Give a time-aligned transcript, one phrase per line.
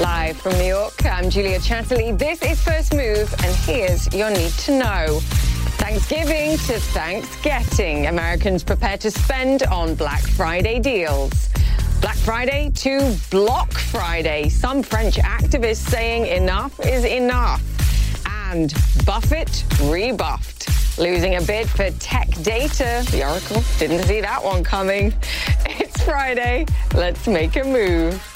[0.00, 2.16] Live from New York, I'm Julia Chatterley.
[2.16, 5.20] This is First Move, and here's your need to know.
[5.76, 8.08] Thanksgiving to Thanksgetting.
[8.08, 11.50] Americans prepare to spend on Black Friday deals.
[12.00, 14.48] Black Friday to Block Friday.
[14.48, 17.62] Some French activists saying enough is enough.
[18.50, 18.72] And
[19.04, 20.98] Buffett rebuffed.
[20.98, 23.04] Losing a bid for tech data.
[23.10, 25.12] The Oracle didn't see that one coming.
[25.82, 26.66] It's Friday.
[26.94, 28.29] Let's make a move.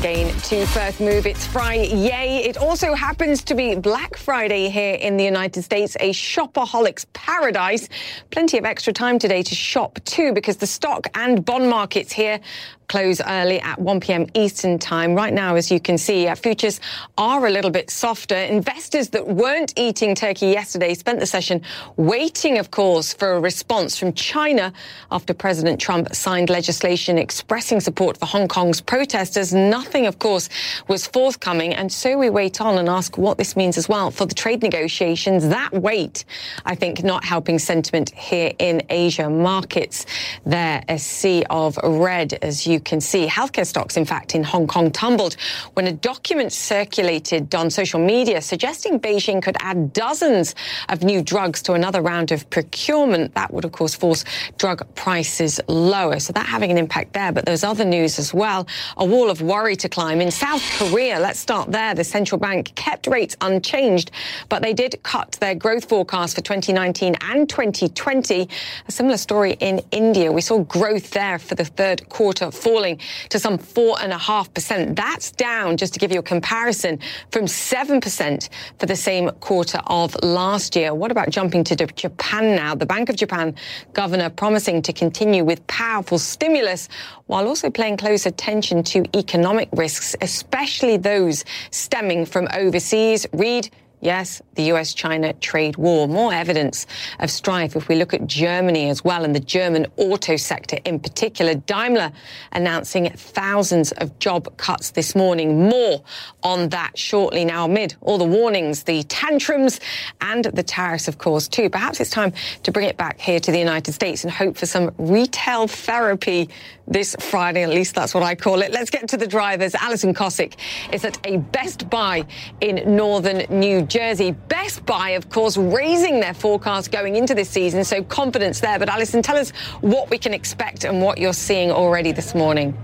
[0.00, 1.26] Again to First Move.
[1.26, 1.94] It's Friday.
[1.94, 2.44] Yay.
[2.46, 7.86] It also happens to be Black Friday here in the United States, a shopaholics paradise.
[8.30, 12.40] Plenty of extra time today to shop too, because the stock and bond markets here
[12.90, 14.26] close early at 1 p.m.
[14.34, 15.14] Eastern time.
[15.14, 16.80] Right now, as you can see, uh, futures
[17.16, 18.34] are a little bit softer.
[18.34, 21.62] Investors that weren't eating turkey yesterday spent the session
[21.96, 24.72] waiting, of course, for a response from China
[25.12, 29.54] after President Trump signed legislation expressing support for Hong Kong's protesters.
[29.54, 30.48] Nothing, of course,
[30.88, 31.72] was forthcoming.
[31.72, 34.62] And so we wait on and ask what this means as well for the trade
[34.62, 35.46] negotiations.
[35.46, 36.24] That wait,
[36.66, 40.06] I think, not helping sentiment here in Asia markets.
[40.44, 43.26] There, a sea of red, as you can see.
[43.26, 45.36] Healthcare stocks, in fact, in Hong Kong tumbled
[45.74, 50.54] when a document circulated on social media suggesting Beijing could add dozens
[50.88, 53.34] of new drugs to another round of procurement.
[53.34, 54.24] That would, of course, force
[54.58, 56.18] drug prices lower.
[56.18, 57.32] So that having an impact there.
[57.32, 58.66] But there's other news as well.
[58.96, 61.18] A wall of worry to climb in South Korea.
[61.18, 61.94] Let's start there.
[61.94, 64.10] The central bank kept rates unchanged,
[64.48, 68.48] but they did cut their growth forecast for 2019 and 2020.
[68.88, 70.32] A similar story in India.
[70.32, 74.94] We saw growth there for the third quarter falling to some 4.5%.
[74.94, 77.00] That's down, just to give you a comparison,
[77.32, 80.94] from 7% for the same quarter of last year.
[80.94, 82.76] What about jumping to Japan now?
[82.76, 83.56] The Bank of Japan
[83.92, 86.88] governor promising to continue with powerful stimulus
[87.26, 93.26] while also paying close attention to economic risks, especially those stemming from overseas.
[93.32, 93.68] Read
[94.02, 96.08] Yes, the US China trade war.
[96.08, 96.86] More evidence
[97.18, 100.98] of strife if we look at Germany as well and the German auto sector in
[100.98, 101.54] particular.
[101.54, 102.10] Daimler
[102.52, 105.68] announcing thousands of job cuts this morning.
[105.68, 106.02] More
[106.42, 109.80] on that shortly now amid all the warnings, the tantrums
[110.22, 111.68] and the tariffs, of course, too.
[111.68, 114.66] Perhaps it's time to bring it back here to the United States and hope for
[114.66, 116.48] some retail therapy
[116.88, 117.62] this Friday.
[117.62, 118.72] At least that's what I call it.
[118.72, 119.74] Let's get to the drivers.
[119.74, 120.54] Alison Kosik
[120.92, 122.24] is at a Best Buy
[122.60, 124.30] in northern New Jersey.
[124.30, 128.78] Best Buy, of course, raising their forecast going into this season, so confidence there.
[128.78, 129.50] But Alison, tell us
[129.80, 132.78] what we can expect and what you're seeing already this morning.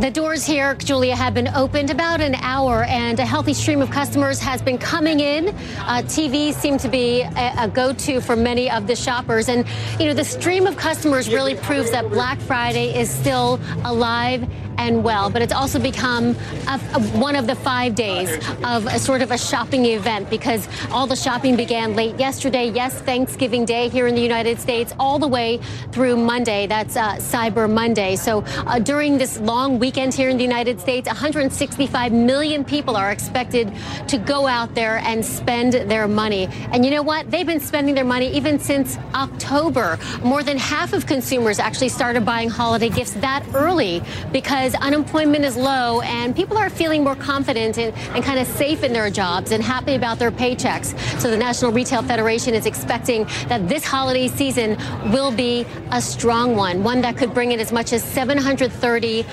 [0.00, 3.90] The doors here, Julia, have been opened about an hour, and a healthy stream of
[3.90, 5.48] customers has been coming in.
[5.48, 9.64] Uh, TVs seem to be a, a go-to for many of the shoppers, and
[10.00, 14.46] you know the stream of customers really proves that Black Friday is still alive
[14.78, 16.36] and well, but it's also become
[16.68, 18.30] a, a, one of the five days
[18.64, 22.70] of a sort of a shopping event because all the shopping began late yesterday.
[22.70, 25.60] Yes, Thanksgiving Day here in the United States, all the way
[25.92, 26.66] through Monday.
[26.66, 28.16] That's uh, Cyber Monday.
[28.16, 33.12] So uh, during this long weekend here in the United States, 165 million people are
[33.12, 33.72] expected
[34.08, 36.48] to go out there and spend their money.
[36.72, 37.30] And you know what?
[37.30, 39.98] They've been spending their money even since October.
[40.22, 44.02] More than half of consumers actually started buying holiday gifts that early
[44.32, 48.46] because because unemployment is low and people are feeling more confident and, and kind of
[48.46, 50.98] safe in their jobs and happy about their paychecks.
[51.20, 54.78] So the National Retail Federation is expecting that this holiday season
[55.12, 59.26] will be a strong one, one that could bring in as much as $730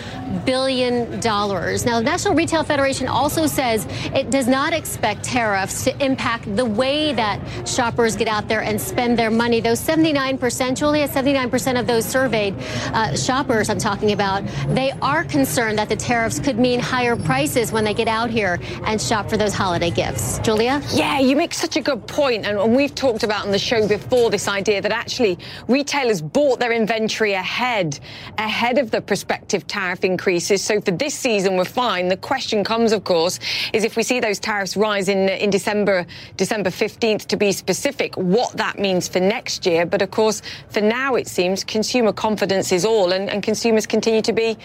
[0.46, 1.10] billion.
[1.22, 6.66] Now, the National Retail Federation also says it does not expect tariffs to impact the
[6.66, 9.62] way that shoppers get out there and spend their money.
[9.62, 12.56] Those 79%, Julia, 79% of those surveyed
[12.94, 17.16] uh, shoppers I'm talking about, they are are concerned that the tariffs could mean higher
[17.16, 20.40] prices when they get out here and shop for those holiday gifts.
[20.40, 20.82] Julia?
[20.94, 22.44] Yeah, you make such a good point.
[22.44, 25.38] And we've talked about on the show before this idea that actually
[25.68, 28.00] retailers bought their inventory ahead,
[28.40, 30.64] ahead of the prospective tariff increases.
[30.64, 32.08] So for this season, we're fine.
[32.08, 33.40] The question comes, of course,
[33.74, 38.16] is if we see those tariffs rise in, in December, December 15th to be specific,
[38.16, 39.86] what that means for next year.
[39.86, 44.24] But of course, for now, it seems consumer confidence is all and, and consumers continue
[44.24, 44.58] to be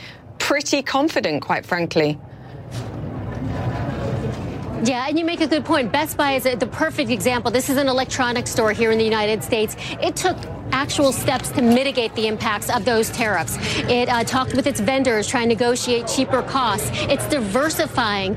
[0.47, 2.17] pretty confident, quite frankly.
[4.85, 5.91] Yeah, and you make a good point.
[5.91, 7.51] Best Buy is the perfect example.
[7.51, 9.75] This is an electronics store here in the United States.
[10.01, 10.37] It took
[10.71, 13.57] actual steps to mitigate the impacts of those tariffs.
[13.89, 16.91] It uh, talked with its vendors, trying to negotiate cheaper costs.
[16.93, 18.37] It's diversifying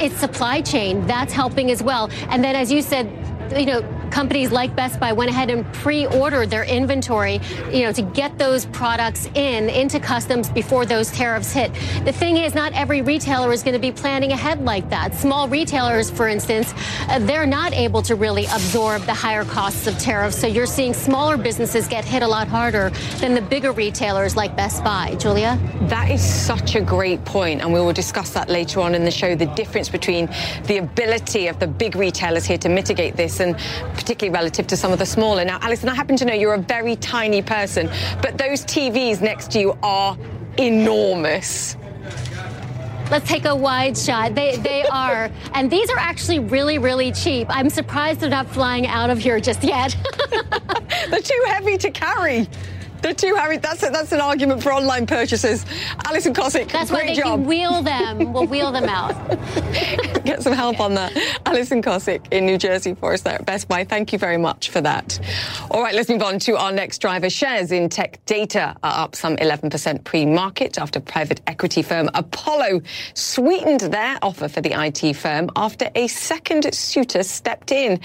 [0.00, 1.06] its supply chain.
[1.06, 2.08] That's helping as well.
[2.30, 3.06] And then, as you said,
[3.54, 7.40] you know, companies like Best Buy went ahead and pre-ordered their inventory,
[7.72, 11.72] you know, to get those products in into customs before those tariffs hit.
[12.04, 15.14] The thing is, not every retailer is going to be planning ahead like that.
[15.14, 16.74] Small retailers, for instance,
[17.08, 20.38] uh, they're not able to really absorb the higher costs of tariffs.
[20.38, 24.56] So you're seeing smaller businesses get hit a lot harder than the bigger retailers like
[24.56, 25.14] Best Buy.
[25.16, 25.58] Julia?
[25.82, 29.10] That is such a great point, and we will discuss that later on in the
[29.10, 29.34] show.
[29.34, 30.28] The difference between
[30.64, 33.56] the ability of the big retailers here to mitigate this and
[34.00, 35.44] particularly relative to some of the smaller.
[35.44, 37.90] Now, Alison, I happen to know you're a very tiny person,
[38.22, 40.16] but those TVs next to you are
[40.56, 41.76] enormous.
[43.10, 44.34] Let's take a wide shot.
[44.34, 47.46] They they are, and these are actually really really cheap.
[47.50, 49.94] I'm surprised they're not flying out of here just yet.
[51.10, 52.48] they're too heavy to carry.
[53.02, 53.56] They're too heavy.
[53.56, 55.64] That's a, that's an argument for online purchases.
[56.06, 57.40] Alison Kosik, that's great why they job.
[57.40, 58.32] can wheel them.
[58.32, 59.14] We'll wheel them out.
[60.24, 61.16] Get some help on that.
[61.46, 63.84] Alison Kosik in New Jersey for us there at Best Buy.
[63.84, 65.18] Thank you very much for that.
[65.70, 67.30] All right, let's move on to our next driver.
[67.30, 72.82] Shares in Tech Data are up some 11% pre-market after private equity firm Apollo
[73.14, 77.98] sweetened their offer for the IT firm after a second suitor stepped in.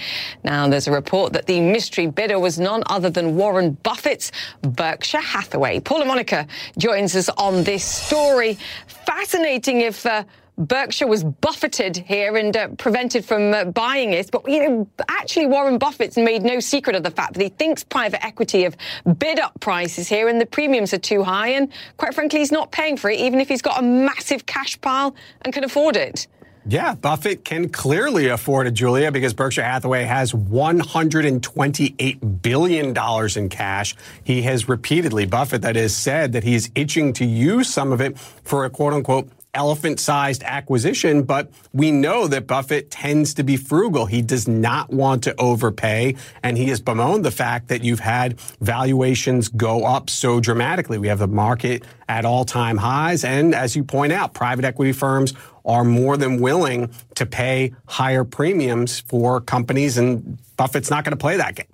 [0.44, 4.31] Now, there's a report that the mystery bidder was none other than Warren Buffett's
[4.62, 5.81] Berkshire Hathaway.
[5.81, 6.47] Paul La Monica
[6.77, 8.57] joins us on this story.
[8.88, 10.06] Fascinating if.
[10.06, 10.23] Uh,
[10.57, 14.31] Berkshire was buffeted here and uh, prevented from uh, buying it.
[14.31, 17.83] But, you know, actually, Warren Buffett's made no secret of the fact that he thinks
[17.83, 18.77] private equity have
[19.17, 21.49] bid up prices here and the premiums are too high.
[21.49, 24.79] And quite frankly, he's not paying for it, even if he's got a massive cash
[24.79, 26.27] pile and can afford it.
[26.67, 32.97] Yeah, Buffett can clearly afford it, Julia, because Berkshire Hathaway has $128 billion
[33.37, 33.95] in cash.
[34.23, 38.17] He has repeatedly, Buffett that is, said that he's itching to use some of it
[38.17, 43.57] for a quote unquote elephant sized acquisition, but we know that Buffett tends to be
[43.57, 44.05] frugal.
[44.05, 48.39] He does not want to overpay, and he has bemoaned the fact that you've had
[48.61, 50.97] valuations go up so dramatically.
[50.97, 54.91] We have the market at all time highs, and as you point out, private equity
[54.91, 55.33] firms
[55.65, 61.17] are more than willing to pay higher premiums for companies, and Buffett's not going to
[61.17, 61.65] play that game.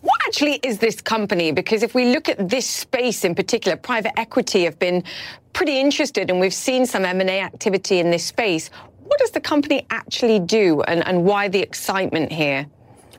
[0.00, 1.52] What actually is this company?
[1.52, 5.04] Because if we look at this space in particular, private equity have been
[5.56, 8.68] pretty interested, and we've seen some M&A activity in this space.
[9.04, 12.66] What does the company actually do, and, and why the excitement here?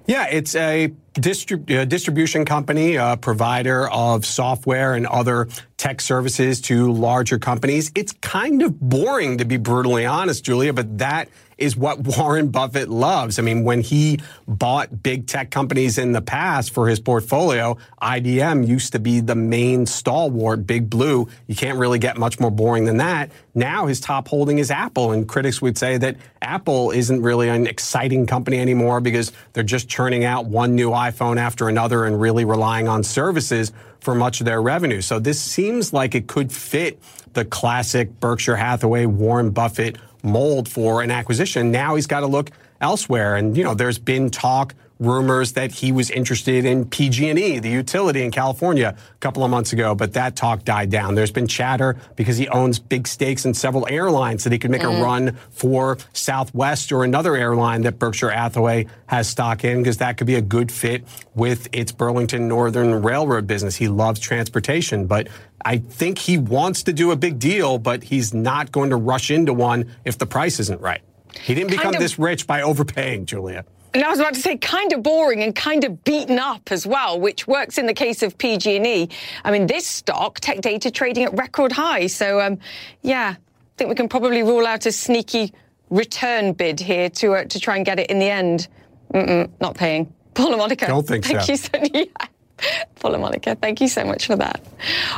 [0.06, 5.48] Yeah, it's a distrib- uh, distribution company, a provider of software and other
[5.78, 7.92] tech services to larger companies.
[7.96, 12.90] It's kind of boring, to be brutally honest, Julia, but that is what Warren Buffett
[12.90, 13.40] loves.
[13.40, 18.68] I mean, when he bought big tech companies in the past for his portfolio, IBM
[18.68, 21.28] used to be the main stalwart, big blue.
[21.48, 23.32] You can't really get much more boring than that.
[23.54, 27.68] Now his top holding is Apple, and critics would say that Apple isn't really an
[27.68, 32.46] exciting company anymore because they're just churning out one new iPhone after another and really
[32.46, 35.02] relying on services for much of their revenue.
[35.02, 37.02] So this seems like it could fit
[37.34, 41.72] the classic Berkshire Hathaway, Warren Buffett mold for an acquisition.
[41.72, 42.52] Now he's got to look
[42.82, 43.36] elsewhere.
[43.36, 48.24] And, you know, there's been talk rumors that he was interested in PG&E, the utility
[48.24, 51.16] in California, a couple of months ago, but that talk died down.
[51.16, 54.82] There's been chatter because he owns big stakes in several airlines that he could make
[54.82, 55.00] mm.
[55.00, 60.18] a run for Southwest or another airline that Berkshire Hathaway has stock in because that
[60.18, 61.04] could be a good fit
[61.36, 63.76] with its Burlington Northern Railroad business.
[63.76, 65.28] He loves transportation, but
[65.64, 69.32] I think he wants to do a big deal, but he's not going to rush
[69.32, 71.02] into one if the price isn't right.
[71.42, 73.66] He didn't become kind of, this rich by overpaying, Julia.
[73.98, 76.86] And I was about to say, kind of boring and kind of beaten up as
[76.86, 79.10] well, which works in the case of PG&E.
[79.44, 82.06] I mean, this stock, Tech Data, trading at record high.
[82.06, 82.60] So, um,
[83.02, 83.38] yeah, I
[83.76, 85.52] think we can probably rule out a sneaky
[85.90, 88.68] return bid here to uh, to try and get it in the end.
[89.16, 90.14] Mm-mm, not paying.
[90.36, 90.86] Paul La Monica.
[90.86, 91.52] Don't think thank so.
[91.52, 92.28] You so yeah.
[93.00, 94.62] Paul La Monica, thank you so much for that.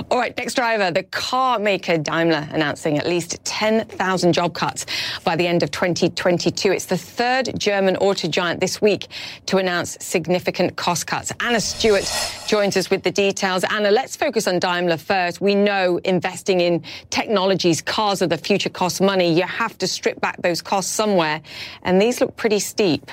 [0.10, 4.86] All right, next driver, the car maker Daimler announcing at least 10,000 job cuts
[5.24, 6.72] by the end of 2022.
[6.72, 9.08] It's the third German auto giant this week
[9.48, 11.32] to announce significant cost cuts.
[11.40, 12.10] Anna Stewart
[12.48, 13.64] joins us with the details.
[13.70, 15.42] Anna, let's focus on Daimler first.
[15.42, 19.34] We know investing in technologies, cars of the future costs money.
[19.34, 21.42] You have to strip back those costs somewhere,
[21.84, 23.10] and these look pretty steep.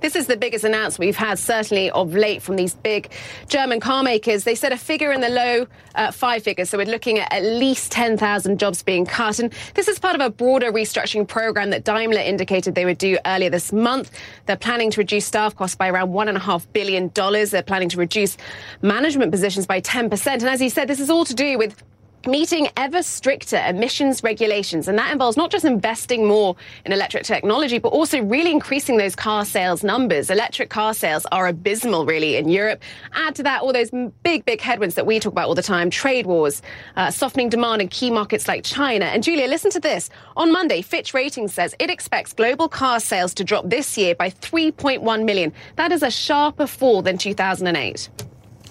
[0.00, 3.10] This is the biggest announcement we've had, certainly of late, from these big
[3.48, 4.44] German car makers.
[4.44, 7.42] They said a figure in the low uh, five figures, so we're looking at at
[7.42, 9.38] least 10,000 jobs being cut.
[9.38, 13.18] And this is part of a broader restructuring program that Daimler indicated they would do
[13.26, 14.10] earlier this month.
[14.46, 17.10] They're planning to reduce staff costs by around $1.5 billion.
[17.14, 18.36] They're planning to reduce
[18.82, 20.26] management positions by 10%.
[20.26, 21.82] And as you said, this is all to do with
[22.26, 24.88] meeting ever stricter emissions regulations.
[24.88, 29.14] And that involves not just investing more in electric technology, but also really increasing those
[29.14, 30.30] car sales numbers.
[30.30, 32.82] Electric car sales are abysmal, really, in Europe.
[33.14, 33.90] Add to that all those
[34.22, 36.62] big, big headwinds that we talk about all the time trade wars,
[36.96, 39.04] uh, softening demand in key markets like China.
[39.06, 40.10] And Julia, listen to this.
[40.36, 44.30] On Monday, Fitch Ratings says it expects global car sales to drop this year by
[44.30, 45.52] 3.1 million.
[45.76, 48.08] That is a sharper fall than 2008.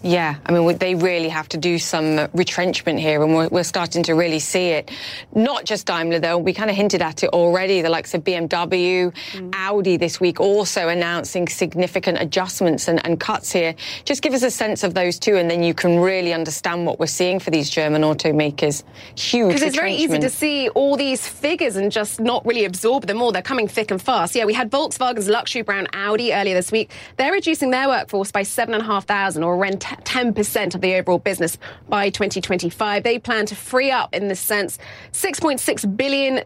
[0.05, 4.03] Yeah, I mean, they really have to do some retrenchment here, and we're, we're, starting
[4.03, 4.91] to really see it.
[5.33, 6.37] Not just Daimler, though.
[6.37, 7.81] We kind of hinted at it already.
[7.81, 9.55] The likes of BMW, mm.
[9.55, 13.73] Audi this week also announcing significant adjustments and, and, cuts here.
[14.03, 16.99] Just give us a sense of those two, and then you can really understand what
[16.99, 18.83] we're seeing for these German automakers.
[19.17, 19.47] Huge.
[19.47, 23.23] Because it's very easy to see all these figures and just not really absorb them
[23.23, 23.31] all.
[23.31, 24.35] They're coming thick and fast.
[24.35, 26.91] Yeah, we had Volkswagen's luxury brand Audi earlier this week.
[27.17, 33.03] They're reducing their workforce by 7,500 or around 10% of the overall business by 2025.
[33.03, 34.77] They plan to free up, in this sense,
[35.11, 36.43] $6.6 billion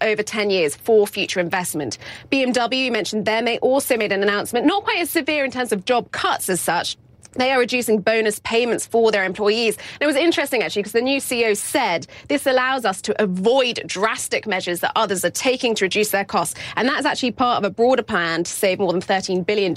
[0.00, 1.98] over 10 years for future investment.
[2.30, 5.72] BMW, you mentioned them, they also made an announcement, not quite as severe in terms
[5.72, 6.96] of job cuts as such,
[7.34, 9.76] they are reducing bonus payments for their employees.
[9.76, 13.82] And it was interesting, actually, because the new CEO said this allows us to avoid
[13.86, 16.58] drastic measures that others are taking to reduce their costs.
[16.76, 19.74] And that's actually part of a broader plan to save more than $13 billion.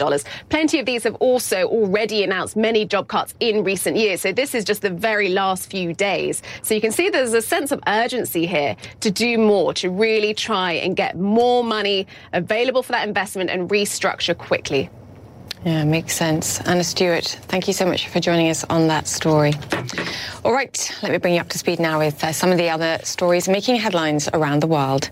[0.49, 4.21] Plenty of these have also already announced many job cuts in recent years.
[4.21, 6.41] So this is just the very last few days.
[6.61, 10.33] So you can see there's a sense of urgency here to do more, to really
[10.33, 14.89] try and get more money available for that investment and restructure quickly.
[15.65, 16.61] Yeah, makes sense.
[16.61, 19.53] Anna Stewart, thank you so much for joining us on that story.
[20.45, 22.69] All right, let me bring you up to speed now with uh, some of the
[22.69, 25.09] other stories making headlines around the world.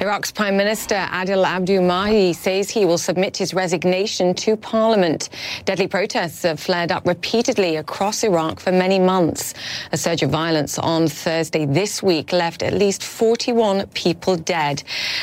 [0.00, 5.28] Iraq's Prime Minister Adil Abdul Mahdi says he will submit his resignation to Parliament.
[5.64, 9.54] Deadly protests have flared up repeatedly across Iraq for many months.
[9.92, 14.82] A surge of violence on Thursday this week left at least 41 people dead.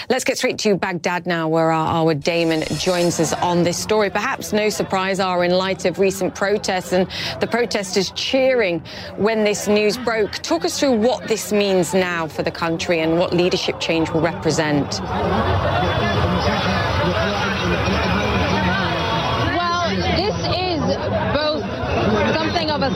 [0.10, 4.10] Let's get straight to Baghdad now, where our, Arwa Damon joins us on this story.
[4.10, 7.08] Perhaps no surprise are in light of recent protests and
[7.40, 8.80] the protesters cheering
[9.18, 10.32] when this news broke.
[10.44, 14.22] Talk us through what this means now for the country and what leadership change will
[14.22, 15.02] represent.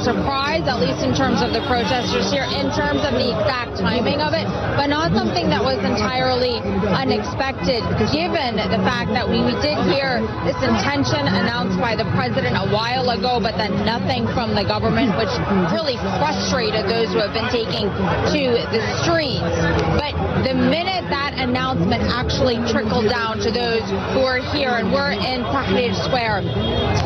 [0.03, 4.21] Surprise, at least in terms of the protesters here, in terms of the exact timing
[4.21, 4.45] of it,
[4.77, 6.61] but not something that was entirely
[6.93, 7.81] unexpected,
[8.13, 12.67] given the fact that we, we did hear this intention announced by the president a
[12.69, 15.31] while ago, but then nothing from the government, which
[15.73, 17.89] really frustrated those who have been taking
[18.33, 19.55] to the streets.
[19.97, 20.13] But
[20.43, 23.81] the minute that announcement actually trickled down to those
[24.13, 26.45] who are here, and we're in Tahrir Square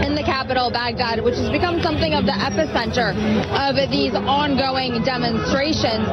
[0.03, 3.13] in the capital, Baghdad, which has become something of the epicenter epicenter
[3.69, 6.07] of these ongoing demonstrations.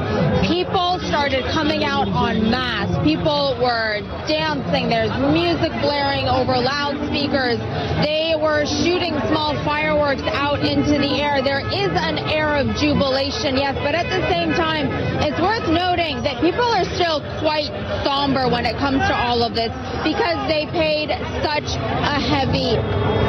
[0.46, 2.92] People started coming out en masse.
[3.04, 4.88] People were dancing.
[4.88, 7.58] There's music blaring over loudspeakers.
[8.04, 11.42] They were shooting small fireworks out into the air.
[11.42, 14.88] There is an air of jubilation, yes, but at the same time,
[15.22, 17.70] it's worth noting that people are still quite
[18.04, 19.72] somber when it comes to all of this
[20.04, 21.10] because they paid
[21.42, 22.76] such a heavy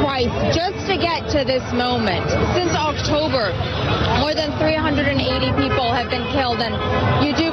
[0.02, 2.24] price just to get to this moment.
[2.54, 3.52] Since October, October.
[4.18, 6.72] More than 380 people have been killed, and
[7.22, 7.49] you do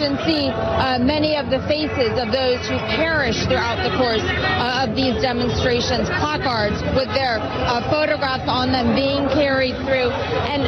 [0.00, 4.88] often see uh, many of the faces of those who perished throughout the course uh,
[4.88, 10.08] of these demonstrations, placards with their uh, photographs on them being carried through,
[10.48, 10.64] and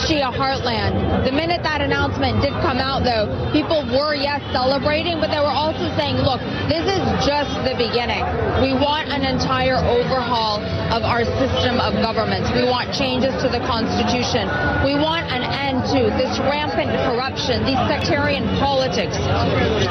[0.08, 1.26] Shia heartland.
[1.26, 5.52] The minute that announcement did come out, though, people were, yes, celebrating, but they were
[5.52, 8.24] also saying, look, this is just the beginning.
[8.62, 10.62] We want an entire overhaul
[10.94, 12.46] of our system of government.
[12.54, 14.46] We want changes to the Constitution.
[14.84, 19.16] We want an end to this rampant corruption, these sectarian politics.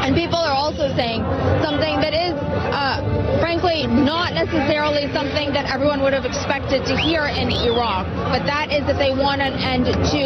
[0.04, 1.25] And people are also saying
[1.64, 2.34] something that is,
[2.70, 3.00] uh,
[3.40, 8.70] frankly, not necessarily something that everyone would have expected to hear in Iraq, but that
[8.70, 10.22] is that they want an end to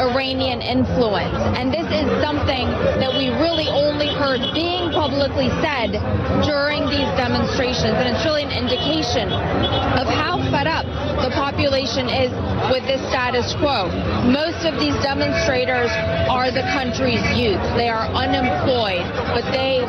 [0.00, 1.36] Iranian influence.
[1.58, 2.66] And this is something
[2.98, 8.42] that we really only heard being publicly actually said during these demonstrations, and it's really
[8.42, 10.86] an indication of how fed up
[11.22, 12.30] the population is
[12.70, 13.88] with this status quo.
[14.28, 15.90] Most of these demonstrators
[16.28, 17.60] are the country's youth.
[17.76, 19.84] They are unemployed, but they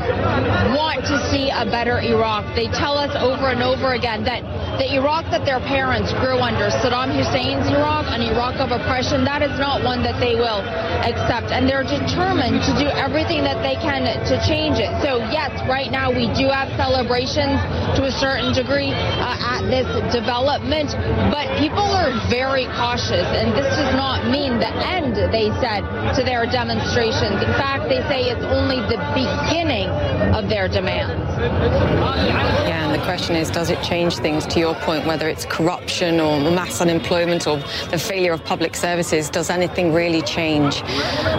[0.76, 2.44] want to see a better Iraq.
[2.56, 4.44] They tell us over and over again that
[4.80, 9.42] the Iraq that their parents grew under, Saddam Hussein's Iraq, an Iraq of oppression, that
[9.42, 10.62] is not one that they will
[11.08, 11.52] accept.
[11.52, 14.92] And they're determined to do everything that they can to change it.
[15.02, 17.60] So yes, right now we do have celebrations
[17.98, 20.92] to a certain degree uh, at this development,
[21.32, 23.28] but people are very cautious.
[23.36, 25.82] And this does not mean the end, they said,
[26.16, 27.42] to their demonstrations.
[27.42, 29.90] In fact, they say it's only the beginning
[30.36, 31.22] of their demands.
[31.38, 36.20] Yeah, and the question is, does it change things to your point, whether it's corruption
[36.20, 37.58] or mass unemployment or
[37.90, 39.30] the failure of public services?
[39.30, 40.76] Does anything really change?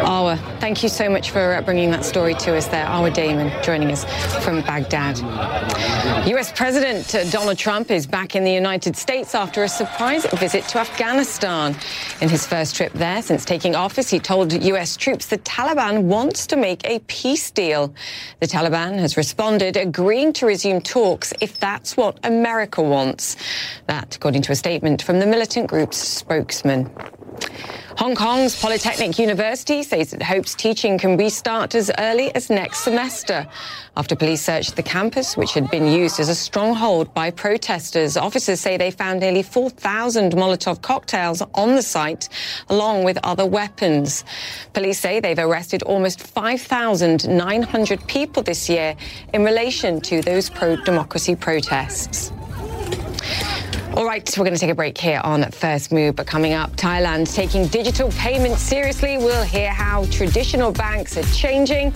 [0.04, 2.86] Arwa, thank you so much for uh, bringing that story to us there.
[2.86, 3.95] Arwa Damon joining us
[4.42, 5.18] from Baghdad.
[6.28, 10.78] US President Donald Trump is back in the United States after a surprise visit to
[10.78, 11.76] Afghanistan.
[12.20, 16.46] In his first trip there since taking office, he told US troops the Taliban wants
[16.48, 17.94] to make a peace deal.
[18.40, 23.36] The Taliban has responded, agreeing to resume talks if that's what America wants.
[23.86, 26.90] That, according to a statement from the militant group's spokesman.
[27.98, 33.46] Hong Kong's Polytechnic University says it hopes teaching can restart as early as next semester.
[33.96, 38.60] After police searched the campus, which had been used as a stronghold by protesters, officers
[38.60, 42.28] say they found nearly 4,000 Molotov cocktails on the site,
[42.68, 44.24] along with other weapons.
[44.74, 48.94] Police say they've arrested almost 5,900 people this year
[49.32, 52.30] in relation to those pro-democracy protests.
[53.96, 56.70] All right, we're going to take a break here on First Move, but coming up,
[56.76, 59.16] Thailand taking digital payments seriously.
[59.16, 61.94] We'll hear how traditional banks are changing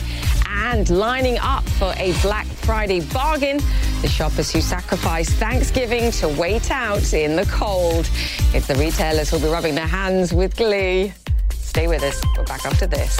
[0.48, 3.58] and lining up for a Black Friday bargain.
[4.00, 8.08] The shoppers who sacrifice Thanksgiving to wait out in the cold.
[8.54, 11.12] It's the retailers who'll be rubbing their hands with glee.
[11.50, 12.18] Stay with us.
[12.36, 13.18] We're back after this.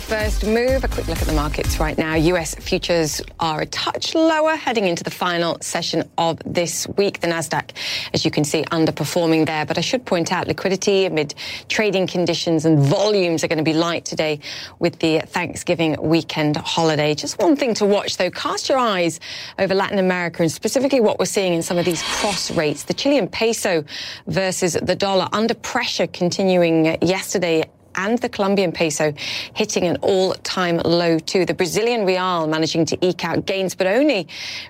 [0.00, 0.84] First Move.
[0.84, 2.14] A quick look at the markets right now.
[2.14, 7.20] US futures are a touch lower heading into the final session of this week.
[7.20, 7.70] The Nasdaq,
[8.12, 9.66] as you can see, underperforming there.
[9.66, 11.34] But I should point out liquidity amid
[11.68, 14.40] trading conditions and volumes are going to be light today
[14.78, 17.14] with the Thanksgiving weekend holiday.
[17.14, 18.30] Just one thing to watch though.
[18.30, 19.20] Cast your eyes
[19.58, 22.84] over Latin America and specifically what we're seeing in some of these cross rates.
[22.84, 23.84] The Chilean peso
[24.26, 27.64] versus the dollar under pressure continuing yesterday
[27.98, 29.12] and the Colombian peso
[29.54, 31.44] hitting an all-time low too.
[31.44, 34.26] The Brazilian real managing to eke out gains, but only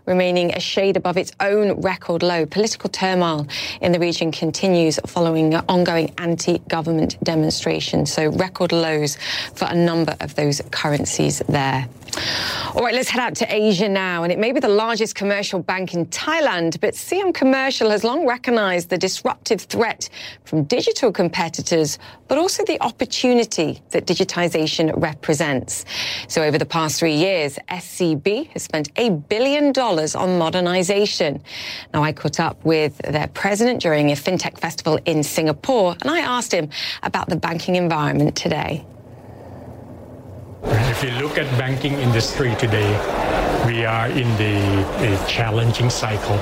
[0.06, 2.46] remaining a shade above its own record low.
[2.46, 3.46] Political turmoil
[3.80, 8.12] in the region continues following ongoing anti-government demonstrations.
[8.12, 9.16] So record lows
[9.54, 11.86] for a number of those currencies there.
[12.74, 14.22] All right, let's head out to Asia now.
[14.22, 18.26] And it may be the largest commercial bank in Thailand, but Siam Commercial has long
[18.26, 20.08] recognized the disruptive threat
[20.44, 25.84] from digital competitors, but also the opportunity that digitization represents.
[26.28, 31.42] So over the past three years, SCB has spent a billion dollars on modernization.
[31.94, 36.20] Now, I caught up with their president during a fintech festival in Singapore, and I
[36.20, 36.68] asked him
[37.02, 38.84] about the banking environment today.
[40.64, 42.90] If you look at banking industry today,
[43.66, 46.36] we are in the, challenging cycle.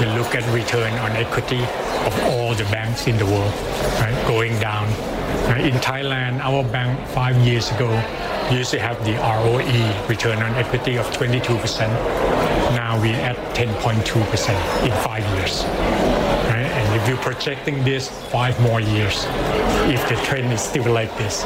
[0.00, 3.52] We look at return on equity of all the banks in the world,
[4.00, 4.86] right, going down.
[5.60, 7.90] in Thailand, our bank five years ago
[8.50, 11.88] used to have the ROE, return on equity of 22%.
[12.74, 16.17] Now we're at 10.2% in five years.
[16.98, 19.24] If you're projecting this five more years,
[19.86, 21.44] if the trend is still like this,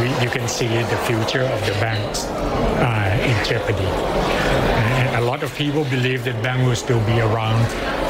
[0.00, 3.86] we, you can see the future of the banks uh, in jeopardy.
[5.16, 7.62] A lot of people believe that bank will still be around,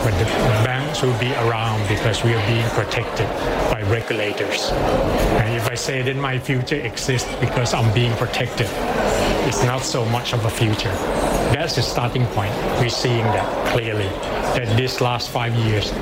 [0.03, 0.25] but the
[0.65, 3.29] banks will be around because we are being protected
[3.71, 4.71] by regulators.
[5.41, 8.69] And if I say that my future exists because I'm being protected,
[9.47, 11.36] it's not so much of a future.
[11.53, 12.55] That's the starting point.
[12.81, 14.09] We're seeing that clearly.
[14.57, 15.93] That this last five years,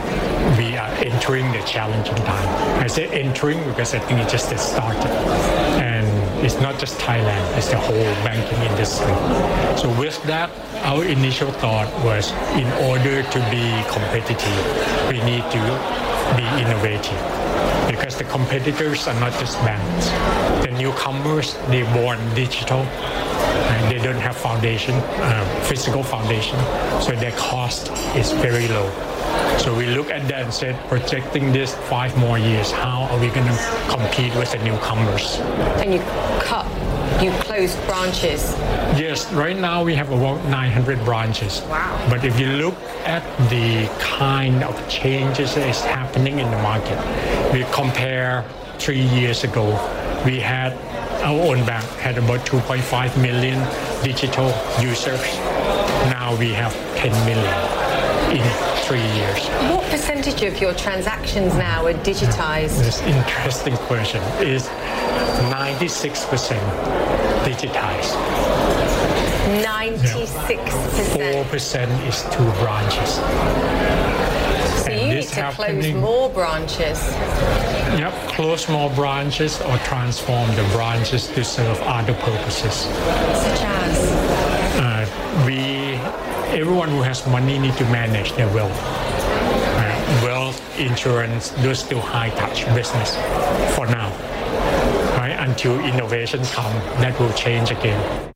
[0.57, 2.83] we are entering the challenging time.
[2.83, 5.11] I say entering because I think it just started.
[5.80, 6.07] And
[6.44, 9.14] it's not just Thailand, it's the whole banking industry.
[9.76, 10.50] So with that,
[10.85, 14.61] our initial thought was in order to be competitive,
[15.09, 15.62] we need to
[16.37, 17.20] be innovative
[17.90, 20.09] because the competitors are not just banks.
[20.66, 23.53] The newcomers, they're born digital, they
[24.04, 26.58] don't have foundation, uh, physical foundation,
[27.00, 28.88] so their cost is very low.
[29.58, 33.28] So we look at that and said, projecting this five more years, how are we
[33.28, 35.38] going to compete with the newcomers?
[35.80, 36.00] And you
[36.38, 36.66] cut,
[37.22, 38.52] you closed branches.
[39.00, 41.62] Yes, right now we have about 900 branches.
[41.62, 42.06] Wow.
[42.10, 42.74] But if you look
[43.06, 46.98] at the kind of changes that is happening in the market,
[47.54, 48.44] we compare
[48.78, 49.64] three years ago,
[50.26, 50.72] we had
[51.24, 53.58] our own bank had about 2.5 million
[54.04, 54.48] digital
[54.80, 55.22] users.
[56.12, 57.54] Now we have 10 million
[58.36, 58.44] in
[58.84, 59.48] three years.
[59.72, 62.78] What percentage of your transactions now are digitized?
[62.78, 64.68] This interesting question is
[65.48, 66.60] 96%
[67.44, 68.14] digitized.
[69.62, 71.44] 96%.
[71.44, 74.13] 4% is two branches.
[75.24, 76.98] So you need to close more branches.
[77.98, 82.74] Yep, close more branches or transform the branches to serve other purposes.
[82.74, 83.98] Such as?
[84.80, 85.94] Uh, we,
[86.58, 88.78] everyone who has money need to manage their wealth.
[88.82, 93.16] Uh, wealth, insurance, those still high touch business
[93.76, 94.10] for now.
[95.16, 95.37] Right?
[95.38, 98.34] Until innovation come, that will change again.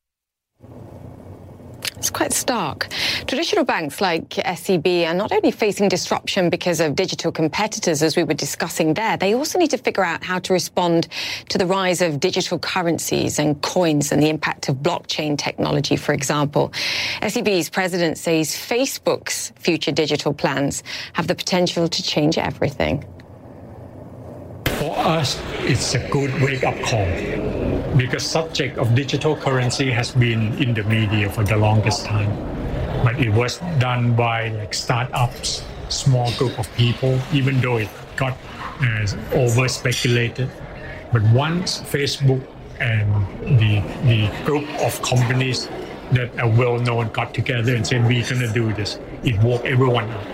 [1.99, 2.89] It's quite stark.
[3.27, 8.23] Traditional banks like SCB are not only facing disruption because of digital competitors, as we
[8.23, 11.09] were discussing there, they also need to figure out how to respond
[11.49, 16.13] to the rise of digital currencies and coins and the impact of blockchain technology, for
[16.13, 16.73] example.
[17.21, 20.85] SCB's president says Facebook's future digital plans
[21.15, 23.05] have the potential to change everything.
[24.67, 27.68] For us, it's a good wake-up call
[27.99, 32.31] because subject of digital currency has been in the media for the longest time.
[33.05, 38.37] But it was done by like startups, small group of people, even though it got
[38.81, 40.49] uh, over speculated.
[41.13, 42.43] But once Facebook
[42.81, 43.11] and
[43.59, 45.69] the, the group of companies
[46.13, 49.65] that are well known got together and said, we're going to do this, it woke
[49.65, 50.27] everyone up.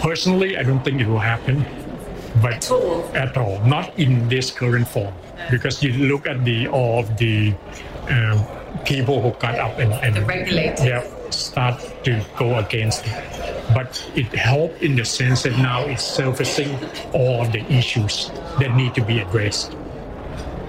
[0.00, 1.64] Personally, I don't think it will happen
[2.42, 5.14] but at all, at all not in this current form
[5.50, 7.54] because you look at the all of the
[8.08, 8.44] um,
[8.84, 10.84] people who got up and, and the regulators.
[10.84, 13.12] yeah, start to go against it.
[13.74, 16.76] But it helped in the sense that now it's surfacing
[17.12, 19.72] all of the issues that need to be addressed.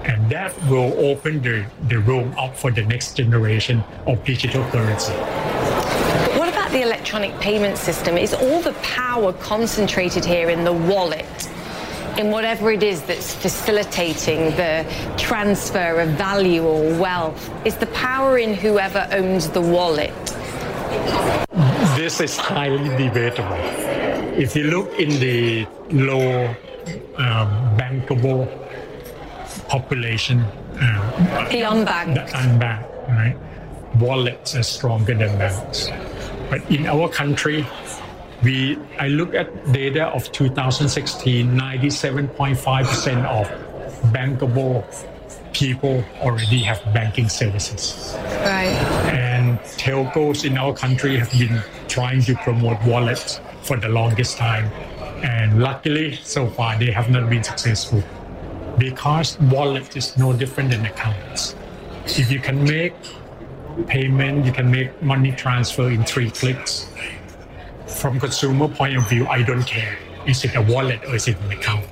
[0.04, 5.12] And that will open the, the room up for the next generation of digital currency.
[6.38, 8.16] What about the electronic payment system?
[8.16, 11.26] Is all the power concentrated here in the wallet?
[12.18, 14.84] In whatever it is that's facilitating the
[15.16, 17.50] transfer of value or wealth?
[17.66, 20.14] Is the power in whoever owns the wallet?
[21.96, 23.56] This is highly debatable.
[24.38, 26.46] If you look in the low
[27.16, 28.48] um, bankable
[29.68, 33.36] population, uh, the unbanked, the unbanked, right?
[33.98, 35.90] Wallets are stronger than banks.
[36.50, 37.66] But in our country,
[38.42, 43.46] we I look at data of 2016, 97.5% of
[44.12, 44.84] bankable
[45.52, 48.14] people already have banking services.
[48.44, 48.76] Right.
[49.12, 54.70] And telcos in our country have been trying to promote wallets for the longest time.
[55.24, 58.02] And luckily, so far, they have not been successful
[58.76, 61.56] because wallet is no different than accounts.
[62.04, 62.94] If you can make
[63.86, 66.86] payment, you can make money transfer in three clicks
[67.86, 69.96] from consumer point of view, I don't care.
[70.26, 71.86] Is it a wallet or is it an account?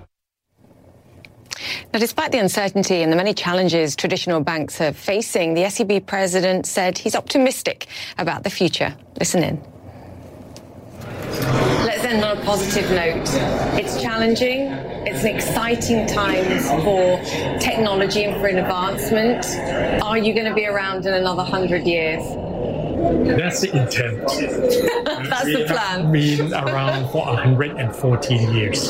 [1.92, 6.66] Now, despite the uncertainty and the many challenges traditional banks are facing, the SCB president
[6.66, 7.86] said he's optimistic
[8.18, 8.96] about the future.
[9.18, 9.73] Listen in.
[11.84, 13.28] Let's end on a positive note.
[13.78, 14.72] It's challenging.
[15.06, 16.44] It's an exciting time
[16.82, 17.20] for
[17.60, 19.44] technology and for advancement.
[20.02, 22.22] Are you going to be around in another 100 years?
[23.26, 24.20] That's the intent.
[25.28, 26.12] That's we the plan.
[26.12, 28.86] Been around for 114 years.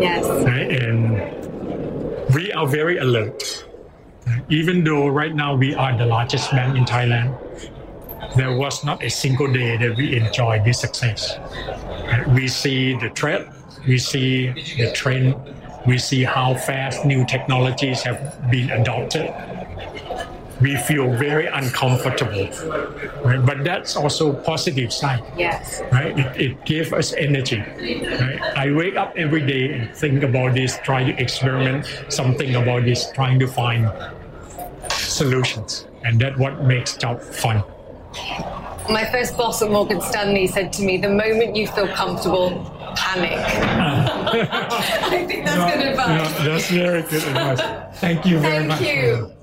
[0.00, 0.24] Yes.
[0.44, 0.82] Right?
[0.82, 3.64] And we are very alert.
[4.48, 7.38] Even though right now we are the largest bank in Thailand,
[8.36, 11.38] there was not a single day that we enjoyed this success.
[12.28, 13.48] We see the threat,
[13.86, 15.34] we see the trend,
[15.86, 19.32] we see how fast new technologies have been adopted
[20.60, 22.48] we feel very uncomfortable.
[23.24, 23.44] Right?
[23.44, 25.22] But that's also positive side.
[25.36, 25.82] Yes.
[25.92, 26.18] Right?
[26.18, 27.58] It, it gives us energy.
[27.58, 28.40] Right?
[28.56, 33.10] I wake up every day and think about this, try to experiment something about this,
[33.12, 33.90] trying to find
[34.90, 35.86] solutions.
[36.04, 37.64] And that's what makes job fun.
[38.90, 42.50] My first boss at Morgan Stanley said to me, the moment you feel comfortable,
[42.96, 43.32] panic.
[44.52, 46.38] I think that's no, good advice.
[46.38, 47.98] No, that's very good advice.
[47.98, 48.78] Thank you very much.
[48.80, 49.28] Thank much.
[49.28, 49.34] you.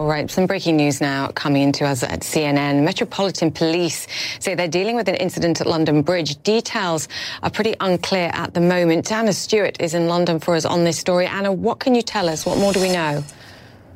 [0.00, 2.84] All right, some breaking news now coming into us at CNN.
[2.84, 4.06] Metropolitan Police
[4.38, 6.42] say they're dealing with an incident at London Bridge.
[6.42, 7.06] Details
[7.42, 9.12] are pretty unclear at the moment.
[9.12, 11.26] Anna Stewart is in London for us on this story.
[11.26, 12.46] Anna, what can you tell us?
[12.46, 13.22] What more do we know?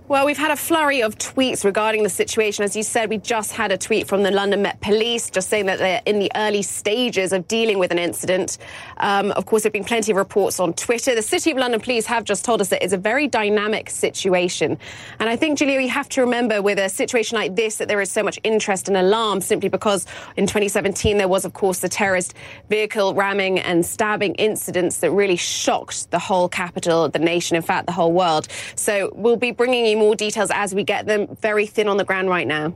[0.06, 2.62] Well, we've had a flurry of tweets regarding the situation.
[2.62, 5.64] As you said, we just had a tweet from the London Met Police just saying
[5.64, 8.58] that they're in the early stages of dealing with an incident.
[8.98, 11.14] Um, of course, there have been plenty of reports on Twitter.
[11.14, 14.76] The City of London Police have just told us that it's a very dynamic situation.
[15.20, 18.02] And I think, Julia, you have to remember with a situation like this that there
[18.02, 20.04] is so much interest and alarm simply because
[20.36, 22.34] in 2017 there was, of course, the terrorist
[22.68, 27.86] vehicle ramming and stabbing incidents that really shocked the whole capital, the nation, in fact,
[27.86, 28.48] the whole world.
[28.76, 31.36] So we'll be bringing you more details as we get them.
[31.40, 32.74] Very thin on the ground right now.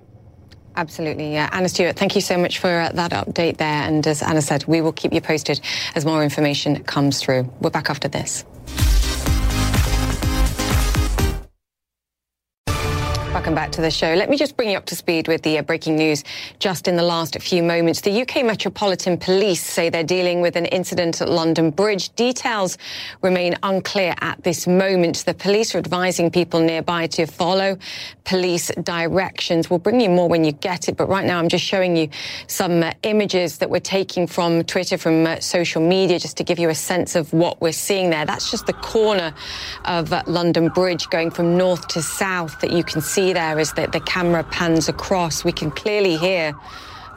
[0.76, 1.48] Absolutely, yeah.
[1.52, 3.82] Anna Stewart, thank you so much for uh, that update there.
[3.82, 5.60] And as Anna said, we will keep you posted
[5.96, 7.52] as more information comes through.
[7.60, 8.44] We're back after this.
[13.38, 14.14] Welcome back to the show.
[14.14, 16.24] Let me just bring you up to speed with the uh, breaking news
[16.58, 18.00] just in the last few moments.
[18.00, 22.08] The UK Metropolitan Police say they're dealing with an incident at London Bridge.
[22.16, 22.78] Details
[23.22, 25.18] remain unclear at this moment.
[25.24, 27.78] The police are advising people nearby to follow
[28.24, 29.70] police directions.
[29.70, 32.08] We'll bring you more when you get it, but right now I'm just showing you
[32.48, 36.58] some uh, images that we're taking from Twitter, from uh, social media, just to give
[36.58, 38.26] you a sense of what we're seeing there.
[38.26, 39.32] That's just the corner
[39.84, 43.72] of uh, London Bridge going from north to south that you can see there as
[43.72, 45.44] the, the camera pans across.
[45.44, 46.54] We can clearly hear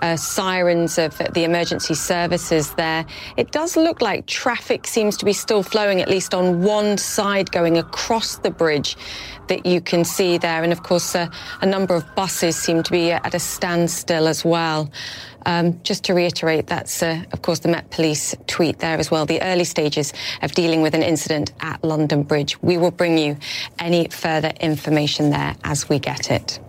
[0.01, 3.05] uh, sirens of the emergency services there.
[3.37, 7.51] It does look like traffic seems to be still flowing, at least on one side
[7.51, 8.97] going across the bridge
[9.47, 10.63] that you can see there.
[10.63, 11.27] And of course, uh,
[11.61, 14.89] a number of buses seem to be at a standstill as well.
[15.45, 19.25] Um, just to reiterate, that's, uh, of course, the Met Police tweet there as well.
[19.25, 22.61] The early stages of dealing with an incident at London Bridge.
[22.61, 23.37] We will bring you
[23.79, 26.59] any further information there as we get it.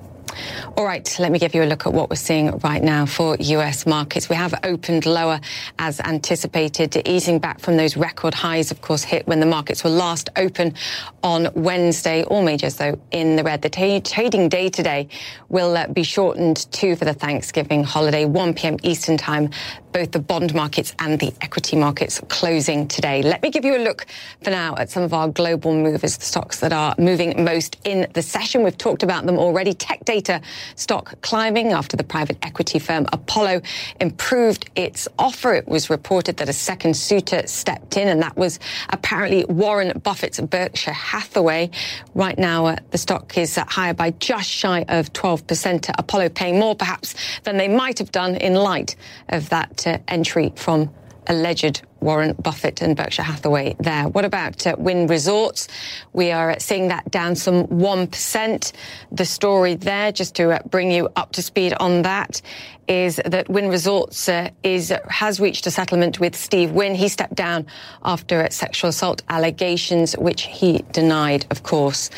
[0.77, 3.37] All right, let me give you a look at what we're seeing right now for
[3.39, 4.29] US markets.
[4.29, 5.41] We have opened lower
[5.79, 9.91] as anticipated, easing back from those record highs, of course, hit when the markets were
[9.91, 10.75] last open
[11.23, 12.25] on Wednesday.
[12.25, 13.63] All majors, though, in the red.
[13.63, 15.09] The t- trading day today
[15.49, 18.77] will uh, be shortened too for the Thanksgiving holiday, 1 p.m.
[18.83, 19.51] Eastern Time
[19.93, 23.23] both the bond markets and the equity markets closing today.
[23.23, 24.07] Let me give you a look
[24.43, 28.07] for now at some of our global movers, the stocks that are moving most in
[28.15, 28.63] the session.
[28.63, 29.75] We've talked about them already.
[29.75, 30.41] Tech data
[30.77, 33.63] stock climbing after the private equity firm Apollo
[34.01, 35.55] improved its offer.
[35.55, 38.59] It was reported that a second suitor stepped in, and that was
[38.91, 41.71] apparently Warren Buffett's Berkshire Hathaway.
[42.15, 45.91] Right now, uh, the stock is uh, higher by just shy of 12%.
[45.99, 48.97] Apollo paying more perhaps than they might have done in light
[49.29, 50.91] of that uh, entry from
[51.27, 54.09] alleged Warren Buffett and Berkshire Hathaway there.
[54.09, 55.69] What about uh, Wynn Resorts?
[56.13, 58.73] We are seeing that down some 1%.
[59.13, 62.43] The story there, just to uh, bring you up to speed on that,
[62.89, 66.95] is that Wynn Resorts uh, is has reached a settlement with Steve Wynn.
[66.95, 67.67] He stepped down
[68.05, 72.11] after sexual assault allegations, which he denied, of course.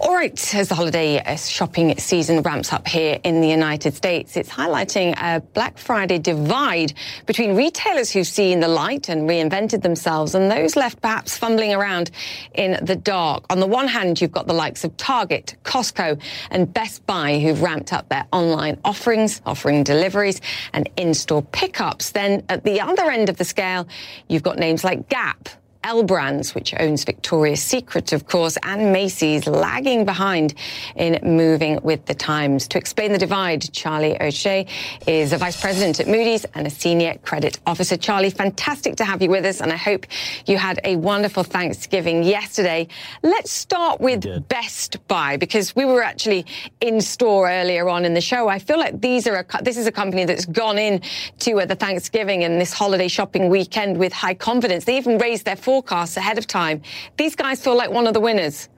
[0.00, 4.36] All right, as the holiday uh, shopping season ramps up here in the United States,
[4.36, 6.92] it's highlighting a Black Friday divide
[7.26, 12.10] between retailers who've seen the light and reinvented themselves and those left perhaps fumbling around
[12.54, 13.44] in the dark.
[13.50, 17.62] On the one hand, you've got the likes of Target, Costco, and Best Buy who've
[17.62, 20.40] ramped up their online offerings, offering deliveries
[20.72, 22.10] and in-store pickups.
[22.10, 23.86] Then at the other end of the scale,
[24.28, 25.48] you've got names like Gap,
[25.84, 30.54] L Brands, which owns Victoria's Secret, of course, and Macy's lagging behind
[30.96, 32.68] in moving with the times.
[32.68, 34.66] To explain the divide, Charlie O'Shea
[35.06, 37.96] is a vice president at Moody's and a senior credit officer.
[37.96, 40.06] Charlie, fantastic to have you with us, and I hope
[40.46, 42.88] you had a wonderful Thanksgiving yesterday.
[43.22, 46.46] Let's start with Best Buy because we were actually
[46.80, 48.48] in store earlier on in the show.
[48.48, 51.02] I feel like these are a, this is a company that's gone in
[51.40, 54.84] to uh, the Thanksgiving and this holiday shopping weekend with high confidence.
[54.84, 56.82] They even raised their forecasts ahead of time.
[57.16, 58.68] These guys feel like one of the winners.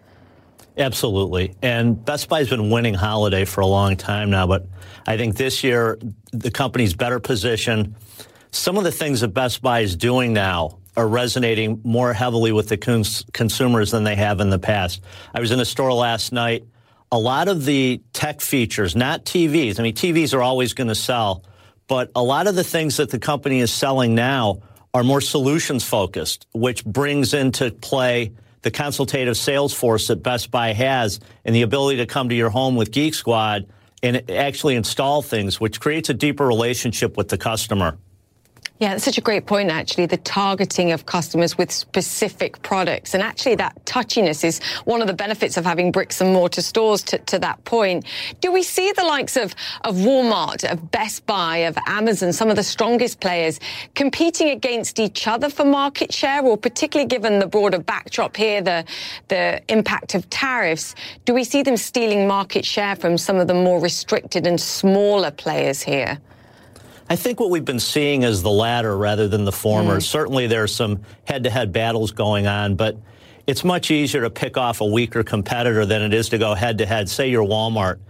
[0.79, 1.53] Absolutely.
[1.61, 4.65] And Best Buy's been winning holiday for a long time now, but
[5.05, 5.99] I think this year
[6.33, 7.97] the company's better positioned.
[8.53, 12.69] Some of the things that Best Buy is doing now are resonating more heavily with
[12.69, 15.03] the cons- consumers than they have in the past.
[15.35, 16.65] I was in a store last night.
[17.11, 20.95] A lot of the tech features, not TVs, I mean, TVs are always going to
[20.95, 21.43] sell,
[21.89, 24.61] but a lot of the things that the company is selling now
[24.95, 30.73] are more solutions focused, which brings into play the consultative sales force that Best Buy
[30.73, 33.67] has and the ability to come to your home with Geek Squad
[34.03, 37.99] and actually install things, which creates a deeper relationship with the customer.
[38.81, 43.15] Yeah, that's such a great point, actually, the targeting of customers with specific products.
[43.15, 47.03] And actually, that touchiness is one of the benefits of having bricks and mortar stores
[47.05, 48.05] to, to that point.
[48.41, 52.57] Do we see the likes of, of Walmart, of Best Buy, of Amazon, some of
[52.57, 53.61] the strongest players,
[53.95, 58.85] competing against each other for market share, or particularly given the broader backdrop here, the,
[59.29, 63.55] the impact of tariffs, do we see them stealing market share from some of the
[63.55, 66.19] more restricted and smaller players here?
[67.15, 69.99] I think what we've been seeing is the latter rather than the former.
[69.99, 70.03] Mm.
[70.03, 72.97] Certainly, there's some head-to-head battles going on, but
[73.47, 77.09] it's much easier to pick off a weaker competitor than it is to go head-to-head.
[77.09, 78.01] Say you're Walmart.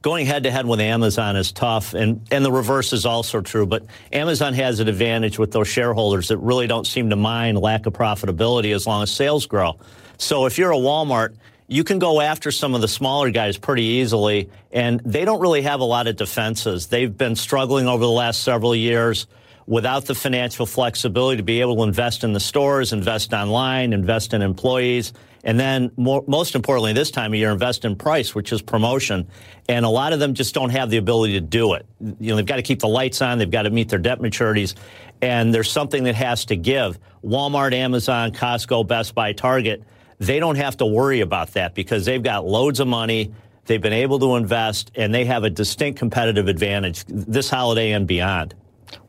[0.00, 3.66] Going head-to-head with Amazon is tough, and, and the reverse is also true.
[3.66, 7.84] But Amazon has an advantage with those shareholders that really don't seem to mind lack
[7.84, 9.78] of profitability as long as sales grow.
[10.16, 11.34] So if you're a Walmart,
[11.68, 15.62] you can go after some of the smaller guys pretty easily, and they don't really
[15.62, 16.86] have a lot of defenses.
[16.86, 19.26] They've been struggling over the last several years
[19.66, 24.32] without the financial flexibility to be able to invest in the stores, invest online, invest
[24.32, 28.52] in employees, and then more, most importantly, this time of year, invest in price, which
[28.52, 29.28] is promotion.
[29.68, 31.86] And a lot of them just don't have the ability to do it.
[32.00, 34.20] You know, they've got to keep the lights on, they've got to meet their debt
[34.20, 34.74] maturities,
[35.20, 36.98] and there's something that has to give.
[37.24, 39.82] Walmart, Amazon, Costco, Best Buy, Target
[40.18, 43.32] they don't have to worry about that because they've got loads of money.
[43.66, 48.06] They've been able to invest and they have a distinct competitive advantage this holiday and
[48.06, 48.54] beyond.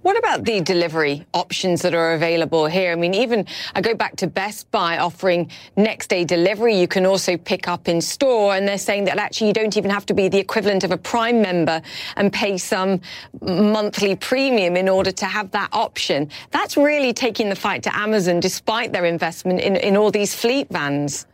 [0.02, 2.94] What about the delivery options that are available here?
[2.94, 6.80] I mean, even I go back to Best Buy offering next day delivery.
[6.80, 9.92] You can also pick up in store, and they're saying that actually you don't even
[9.92, 11.82] have to be the equivalent of a Prime member
[12.16, 13.02] and pay some
[13.42, 16.30] monthly premium in order to have that option.
[16.52, 20.70] That's really taking the fight to Amazon despite their investment in, in all these fleet
[20.70, 21.26] vans.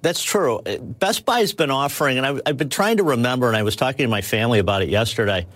[0.00, 0.58] That's true.
[0.60, 3.76] Uh, Best Buy's been offering, and I've, I've been trying to remember, and I was
[3.76, 5.46] talking to my family about it yesterday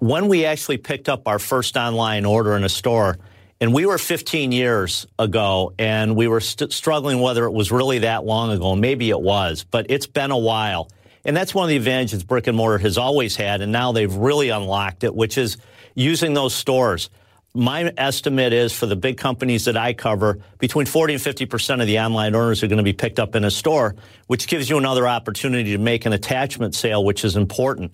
[0.00, 3.18] when we actually picked up our first online order in a store,
[3.60, 7.98] and we were 15 years ago, and we were st- struggling whether it was really
[8.00, 8.74] that long ago.
[8.74, 10.88] Maybe it was, but it's been a while.
[11.26, 14.12] And that's one of the advantages brick and mortar has always had, and now they've
[14.12, 15.58] really unlocked it, which is
[15.94, 17.10] using those stores.
[17.52, 21.80] My estimate is for the big companies that I cover, between 40 and 50 percent
[21.82, 23.96] of the online orders are going to be picked up in a store,
[24.28, 27.92] which gives you another opportunity to make an attachment sale, which is important.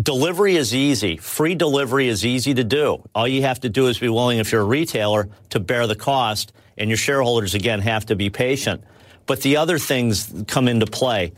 [0.00, 1.18] Delivery is easy.
[1.18, 3.02] Free delivery is easy to do.
[3.14, 5.94] All you have to do is be willing, if you're a retailer, to bear the
[5.94, 8.82] cost, and your shareholders, again, have to be patient.
[9.26, 11.32] But the other things come into play.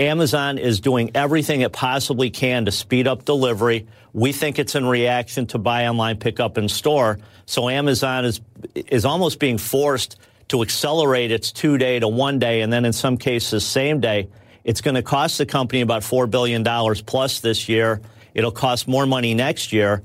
[0.00, 3.86] Amazon is doing everything it possibly can to speed up delivery.
[4.12, 7.18] We think it's in reaction to buy online, pick up in store.
[7.46, 8.40] So Amazon is
[8.74, 10.16] is almost being forced
[10.48, 14.28] to accelerate its two day to one day, and then in some cases same day
[14.64, 16.64] it's going to cost the company about $4 billion
[17.04, 18.00] plus this year.
[18.34, 20.02] It'll cost more money next year.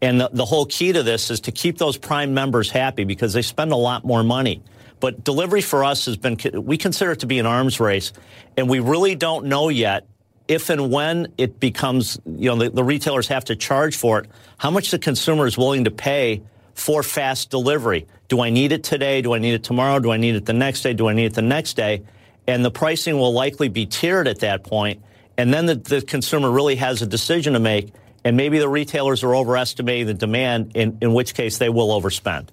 [0.00, 3.32] And the, the, whole key to this is to keep those prime members happy because
[3.32, 4.62] they spend a lot more money.
[5.00, 8.12] But delivery for us has been, we consider it to be an arms race.
[8.56, 10.06] And we really don't know yet
[10.48, 14.30] if and when it becomes, you know, the, the retailers have to charge for it,
[14.56, 16.42] how much the consumer is willing to pay
[16.74, 18.06] for fast delivery.
[18.28, 19.20] Do I need it today?
[19.20, 19.98] Do I need it tomorrow?
[19.98, 20.94] Do I need it the next day?
[20.94, 22.02] Do I need it the next day?
[22.48, 25.02] And the pricing will likely be tiered at that point,
[25.36, 27.92] and then the, the consumer really has a decision to make,
[28.24, 32.48] and maybe the retailers are overestimating the demand, in, in which case they will overspend.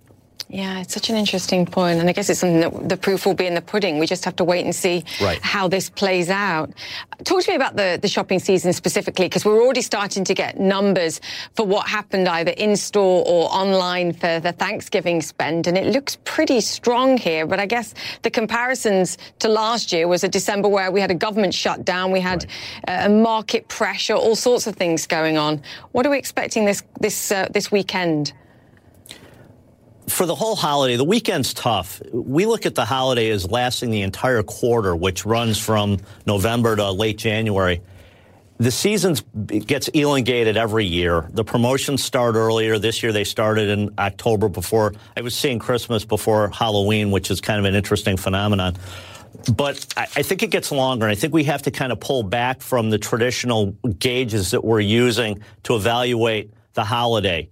[0.47, 3.33] Yeah, it's such an interesting point, and I guess it's something that the proof will
[3.33, 3.97] be in the pudding.
[3.97, 5.41] We just have to wait and see right.
[5.41, 6.71] how this plays out.
[7.23, 10.59] Talk to me about the, the shopping season specifically, because we're already starting to get
[10.59, 11.19] numbers
[11.55, 16.19] for what happened either in store or online for the Thanksgiving spend, and it looks
[16.25, 17.47] pretty strong here.
[17.47, 21.15] But I guess the comparisons to last year was a December where we had a
[21.15, 22.45] government shutdown, we had
[22.87, 23.05] right.
[23.05, 25.63] a market pressure, all sorts of things going on.
[25.91, 28.33] What are we expecting this this uh, this weekend?
[30.07, 32.01] For the whole holiday, the weekend's tough.
[32.11, 36.91] We look at the holiday as lasting the entire quarter, which runs from November to
[36.91, 37.81] late January.
[38.57, 39.15] The season
[39.47, 41.27] gets elongated every year.
[41.31, 42.79] The promotions start earlier.
[42.79, 47.41] This year they started in October before, I was seeing Christmas before Halloween, which is
[47.41, 48.77] kind of an interesting phenomenon.
[49.53, 51.05] But I, I think it gets longer.
[51.07, 54.79] I think we have to kind of pull back from the traditional gauges that we're
[54.79, 57.49] using to evaluate the holiday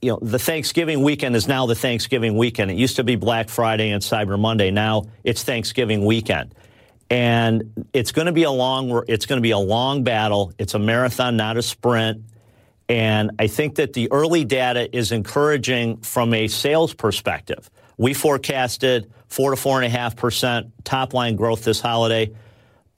[0.00, 2.70] you know, the Thanksgiving weekend is now the Thanksgiving weekend.
[2.70, 4.70] It used to be Black Friday and Cyber Monday.
[4.70, 6.54] Now it's Thanksgiving weekend.
[7.10, 10.52] And it's going to be a long it's going to be a long battle.
[10.58, 12.22] It's a marathon, not a sprint.
[12.88, 17.70] And I think that the early data is encouraging from a sales perspective.
[17.96, 22.30] We forecasted four to four and a half percent top line growth this holiday.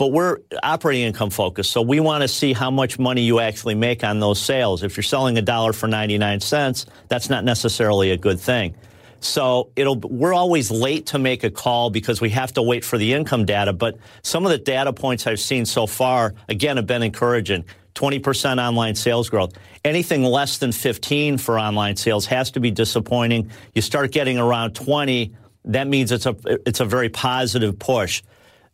[0.01, 1.73] But we're operating income focused.
[1.73, 4.83] So we want to see how much money you actually make on those sales.
[4.83, 8.75] If you're selling a dollar for 99 cents, that's not necessarily a good thing.
[9.21, 12.97] So it'll, we're always late to make a call because we have to wait for
[12.97, 13.75] the income data.
[13.75, 17.67] But some of the data points I've seen so far, again, have been encouraging.
[17.95, 19.53] 20% online sales growth.
[19.85, 23.51] Anything less than 15 for online sales has to be disappointing.
[23.75, 25.35] You start getting around 20,
[25.67, 26.35] that means it's a,
[26.67, 28.23] it's a very positive push.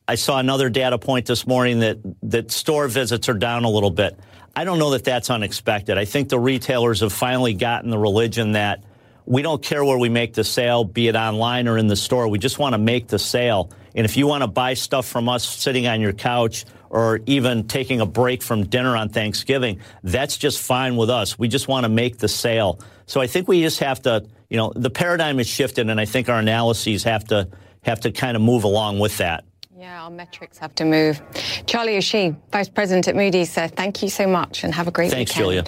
[0.08, 3.90] I saw another data point this morning that, that store visits are down a little
[3.90, 4.18] bit.
[4.54, 5.98] I don't know that that's unexpected.
[5.98, 8.84] I think the retailers have finally gotten the religion that
[9.26, 12.28] we don't care where we make the sale, be it online or in the store.
[12.28, 13.70] We just want to make the sale.
[13.96, 17.66] And if you want to buy stuff from us sitting on your couch or even
[17.66, 21.36] taking a break from dinner on Thanksgiving, that's just fine with us.
[21.36, 22.78] We just want to make the sale.
[23.06, 26.04] So I think we just have to, you know, the paradigm has shifted, and I
[26.04, 27.48] think our analyses have to
[27.82, 29.44] have to kind of move along with that.
[29.78, 31.20] Yeah, our metrics have to move.
[31.66, 35.10] Charlie O'Shea, Vice President at Moody's, uh, thank you so much and have a great
[35.10, 35.44] Thanks, weekend.
[35.44, 35.64] Julia.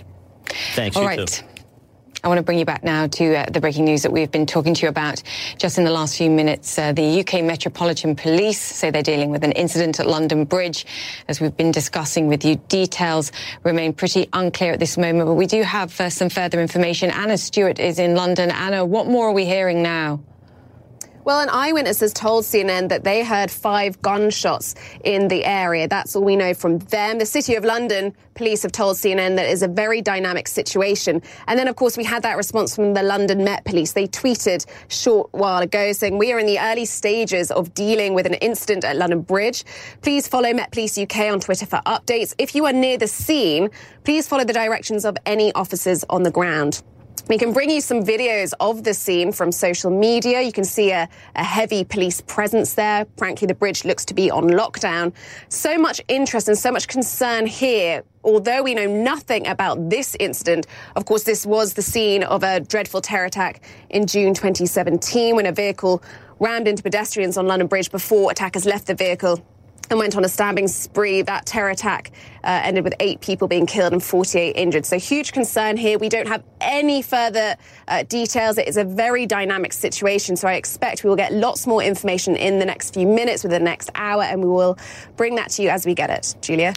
[0.74, 1.28] Thanks, All right.
[1.28, 1.44] too.
[2.24, 4.46] I want to bring you back now to uh, the breaking news that we've been
[4.46, 5.22] talking to you about
[5.58, 6.78] just in the last few minutes.
[6.78, 10.86] Uh, the UK Metropolitan Police say they're dealing with an incident at London Bridge.
[11.28, 13.30] As we've been discussing with you, details
[13.62, 17.10] remain pretty unclear at this moment, but we do have uh, some further information.
[17.10, 18.50] Anna Stewart is in London.
[18.50, 20.20] Anna, what more are we hearing now?
[21.28, 24.74] Well, an eyewitness has told CNN that they heard five gunshots
[25.04, 25.86] in the area.
[25.86, 27.18] That's all we know from them.
[27.18, 31.20] The City of London police have told CNN that it is a very dynamic situation.
[31.46, 33.92] And then, of course, we had that response from the London Met Police.
[33.92, 38.24] They tweeted short while ago saying, We are in the early stages of dealing with
[38.24, 39.64] an incident at London Bridge.
[40.00, 42.34] Please follow Met Police UK on Twitter for updates.
[42.38, 43.68] If you are near the scene,
[44.02, 46.82] please follow the directions of any officers on the ground.
[47.28, 50.40] We can bring you some videos of the scene from social media.
[50.40, 51.06] You can see a,
[51.36, 53.06] a, heavy police presence there.
[53.18, 55.12] Frankly, the bridge looks to be on lockdown.
[55.50, 58.02] So much interest and so much concern here.
[58.24, 62.60] Although we know nothing about this incident, of course, this was the scene of a
[62.60, 66.02] dreadful terror attack in June 2017 when a vehicle
[66.40, 69.44] rammed into pedestrians on London Bridge before attackers left the vehicle
[69.90, 71.22] and went on a stabbing spree.
[71.22, 72.12] That terror attack
[72.44, 74.86] uh, ended with eight people being killed and 48 injured.
[74.86, 75.98] So huge concern here.
[75.98, 77.56] We don't have any further
[77.88, 78.58] uh, details.
[78.58, 80.36] It is a very dynamic situation.
[80.36, 83.62] So I expect we will get lots more information in the next few minutes, within
[83.62, 84.78] the next hour, and we will
[85.16, 86.34] bring that to you as we get it.
[86.40, 86.74] Julia.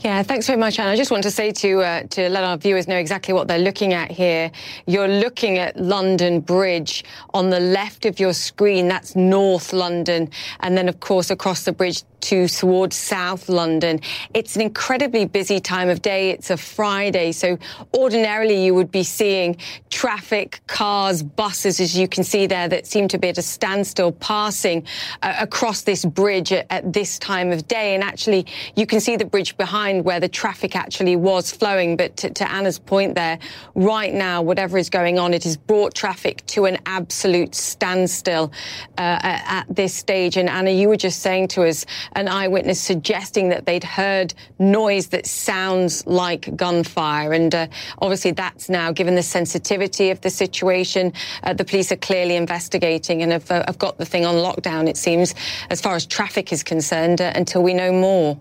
[0.00, 0.86] Yeah, thanks very much, Anne.
[0.86, 3.58] I just want to say to uh, to let our viewers know exactly what they're
[3.58, 4.52] looking at here.
[4.86, 7.04] You're looking at London Bridge
[7.34, 8.86] on the left of your screen.
[8.86, 10.30] That's North London,
[10.60, 14.00] and then of course across the bridge to towards South London.
[14.34, 16.30] It's an incredibly busy time of day.
[16.30, 17.58] It's a Friday, so
[17.94, 19.56] ordinarily you would be seeing
[19.90, 24.12] traffic, cars, buses, as you can see there, that seem to be at a standstill
[24.12, 24.86] passing
[25.22, 27.94] uh, across this bridge at, at this time of day.
[27.94, 28.46] And actually,
[28.76, 31.96] you can see the bridge behind where the traffic actually was flowing.
[31.96, 33.38] But to, to Anna's point there,
[33.74, 38.52] right now, whatever is going on, it has brought traffic to an absolute standstill
[38.96, 40.36] uh, at this stage.
[40.36, 45.08] And Anna, you were just saying to us, an eyewitness suggesting that they'd heard noise
[45.08, 47.32] that sounds like gunfire.
[47.32, 47.66] And uh,
[48.00, 53.22] obviously, that's now, given the sensitivity of the situation, uh, the police are clearly investigating
[53.22, 55.34] and have, uh, have, got the thing on lockdown, it seems,
[55.70, 58.38] as far as traffic is concerned, uh, until we know more.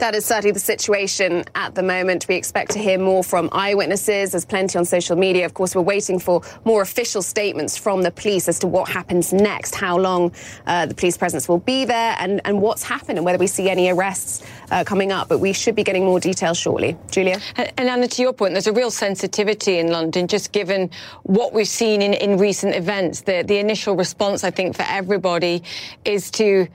[0.00, 2.26] That is certainly the situation at the moment.
[2.26, 4.30] We expect to hear more from eyewitnesses.
[4.30, 5.44] There's plenty on social media.
[5.44, 9.30] Of course, we're waiting for more official statements from the police as to what happens
[9.30, 10.32] next, how long
[10.66, 13.68] uh, the police presence will be there, and, and what's happened, and whether we see
[13.68, 15.28] any arrests uh, coming up.
[15.28, 16.96] But we should be getting more details shortly.
[17.10, 17.38] Julia?
[17.56, 20.88] And, Anna, to your point, there's a real sensitivity in London, just given
[21.24, 23.20] what we've seen in, in recent events.
[23.20, 25.62] The, the initial response, I think, for everybody
[26.06, 26.68] is to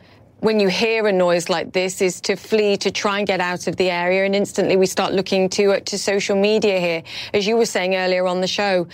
[0.45, 3.65] when you hear a noise like this is to flee to try and get out
[3.65, 4.25] of the area.
[4.25, 7.01] And instantly we start looking to uh, to social media here.
[7.33, 8.87] As you were saying earlier on the show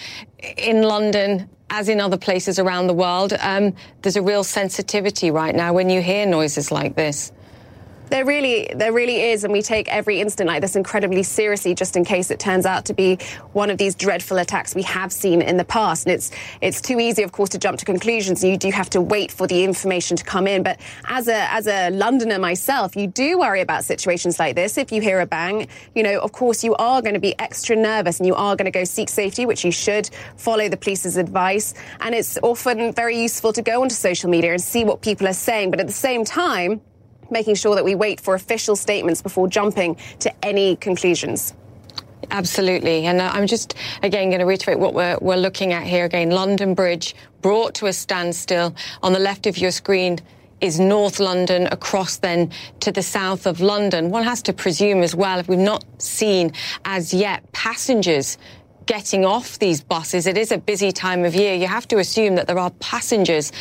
[0.55, 5.55] in London as in other places around the world um, there's a real sensitivity right
[5.55, 7.31] now when you hear noises like this
[8.11, 11.95] there really, there really is, and we take every incident like this incredibly seriously, just
[11.95, 13.17] in case it turns out to be
[13.53, 16.05] one of these dreadful attacks we have seen in the past.
[16.05, 18.43] And it's it's too easy, of course, to jump to conclusions.
[18.43, 20.61] You do have to wait for the information to come in.
[20.61, 24.77] But as a as a Londoner myself, you do worry about situations like this.
[24.77, 27.75] If you hear a bang, you know, of course, you are going to be extra
[27.75, 31.15] nervous, and you are going to go seek safety, which you should follow the police's
[31.15, 31.73] advice.
[32.01, 35.33] And it's often very useful to go onto social media and see what people are
[35.33, 35.71] saying.
[35.71, 36.81] But at the same time
[37.31, 41.53] making sure that we wait for official statements before jumping to any conclusions.
[42.29, 43.05] Absolutely.
[43.07, 46.29] And uh, I'm just, again, going to reiterate what we're, we're looking at here again.
[46.29, 48.75] London Bridge brought to a standstill.
[49.01, 50.19] On the left of your screen,
[50.61, 52.51] is North London across then
[52.81, 54.11] to the south of London.
[54.11, 56.53] One has to presume as well, if we've not seen
[56.85, 58.37] as yet passengers
[58.85, 61.55] getting off these buses, it is a busy time of year.
[61.55, 63.51] You have to assume that there are passengers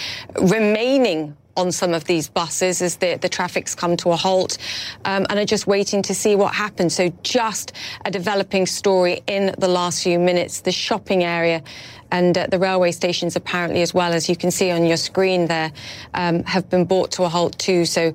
[0.42, 4.58] remaining on some of these buses as the, the traffic's come to a halt
[5.04, 6.94] um, and are just waiting to see what happens.
[6.94, 7.72] So just
[8.04, 10.62] a developing story in the last few minutes.
[10.62, 11.62] The shopping area
[12.10, 15.46] and uh, the railway stations apparently as well, as you can see on your screen
[15.46, 15.72] there,
[16.14, 17.84] um, have been brought to a halt too.
[17.84, 18.14] So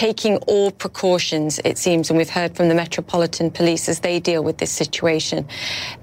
[0.00, 4.42] taking all precautions, it seems, and we've heard from the Metropolitan Police as they deal
[4.42, 5.46] with this situation.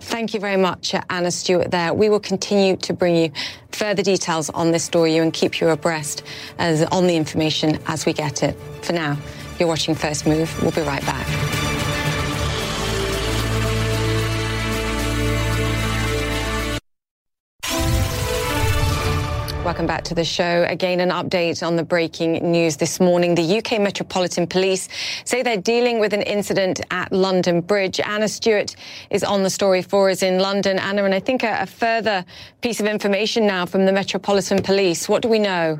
[0.02, 1.95] Thank you very much, uh, Anna Stewart there.
[1.95, 3.32] We will continue to bring you
[3.72, 6.22] further details on this story and keep you abreast
[6.60, 8.56] as, on the information as we get it.
[8.84, 9.18] For now,
[9.58, 10.48] you're watching First Move.
[10.62, 11.76] We'll be right back.
[19.78, 20.65] Welcome back to the show.
[20.67, 23.36] Again, an update on the breaking news this morning.
[23.36, 24.89] The UK Metropolitan Police
[25.23, 27.99] say they're dealing with an incident at London Bridge.
[27.99, 28.75] Anna Stewart
[29.11, 30.80] is on the story for us in London.
[30.80, 32.25] Anna, and I think a, a further
[32.61, 35.07] piece of information now from the Metropolitan Police.
[35.07, 35.80] What do we know?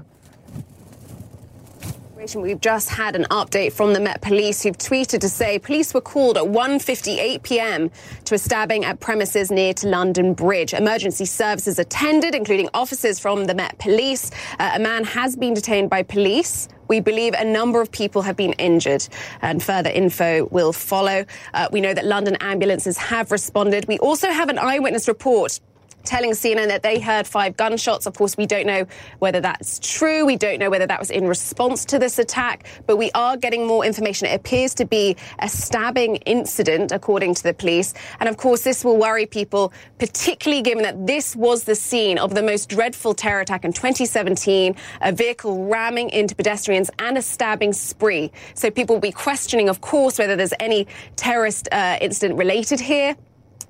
[2.36, 6.02] We've just had an update from the Met Police who've tweeted to say police were
[6.02, 7.90] called at 1.58 p.m.
[8.26, 10.74] to a stabbing at premises near to London Bridge.
[10.74, 14.32] Emergency services attended, including officers from the Met Police.
[14.60, 16.68] Uh, a man has been detained by police.
[16.88, 19.08] We believe a number of people have been injured,
[19.42, 21.26] and further info will follow.
[21.54, 23.88] Uh, we know that London ambulances have responded.
[23.88, 25.60] We also have an eyewitness report
[26.08, 28.06] telling CNN that they heard five gunshots.
[28.06, 28.86] Of course, we don't know
[29.20, 30.26] whether that's true.
[30.26, 33.68] We don't know whether that was in response to this attack, but we are getting
[33.68, 34.28] more information.
[34.28, 37.94] It appears to be a stabbing incident, according to the police.
[38.20, 42.34] And of course, this will worry people, particularly given that this was the scene of
[42.34, 47.74] the most dreadful terror attack in 2017, a vehicle ramming into pedestrians and a stabbing
[47.74, 48.32] spree.
[48.54, 50.88] So people will be questioning, of course, whether there's any
[51.18, 53.16] terrorist uh, incident related here.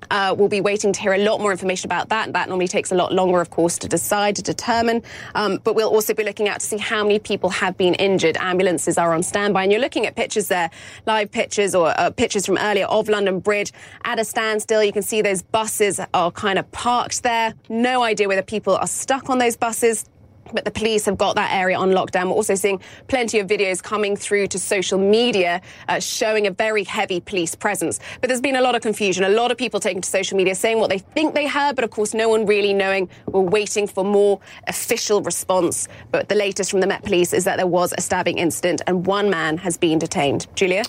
[0.10, 2.32] Uh, we'll be waiting to hear a lot more information about that.
[2.34, 5.04] That normally takes a lot longer, of course, to decide, to determine.
[5.36, 8.38] Um, but we'll also be looking out to see how many people have been injured.
[8.38, 9.64] Ambulances are on standby.
[9.64, 10.70] And you're looking at pictures there,
[11.06, 13.72] live pictures or uh, pictures from earlier of London Bridge
[14.06, 14.84] at a standstill.
[14.84, 17.54] You can see those buses are kind of parked there.
[17.70, 20.10] No idea whether people are stuck on those buses
[20.54, 22.26] but the police have got that area on lockdown.
[22.26, 26.84] We're also seeing plenty of videos coming through to social media uh, showing a very
[26.84, 28.00] heavy police presence.
[28.22, 30.56] But there's been a lot of confusion, a lot of people taking to social media
[30.56, 33.10] saying what they think they heard, but of course, no one really knowing.
[33.28, 35.88] We're waiting for more official response.
[36.12, 39.06] But the latest from the Met Police is that there was a stabbing incident and
[39.06, 40.48] one man has been detained.
[40.56, 40.84] Julia?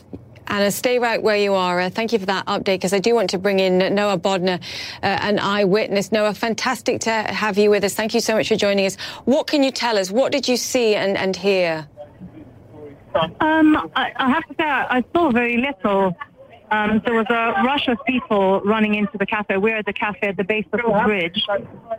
[0.48, 1.78] Anna, stay right where you are.
[1.78, 4.60] Uh, thank you for that update because I do want to bring in Noah Bodner,
[5.02, 6.10] uh, an eyewitness.
[6.10, 7.94] Noah, fantastic to have you with us.
[7.94, 8.96] Thank you so much for joining us.
[9.26, 10.10] What can you tell us?
[10.10, 11.86] What did you see and, and hear?
[13.14, 16.16] Um, I, I, have to say, I saw very little.
[16.70, 19.56] Um, there was a rush of people running into the cafe.
[19.56, 21.46] We're at the cafe at the base of the bridge.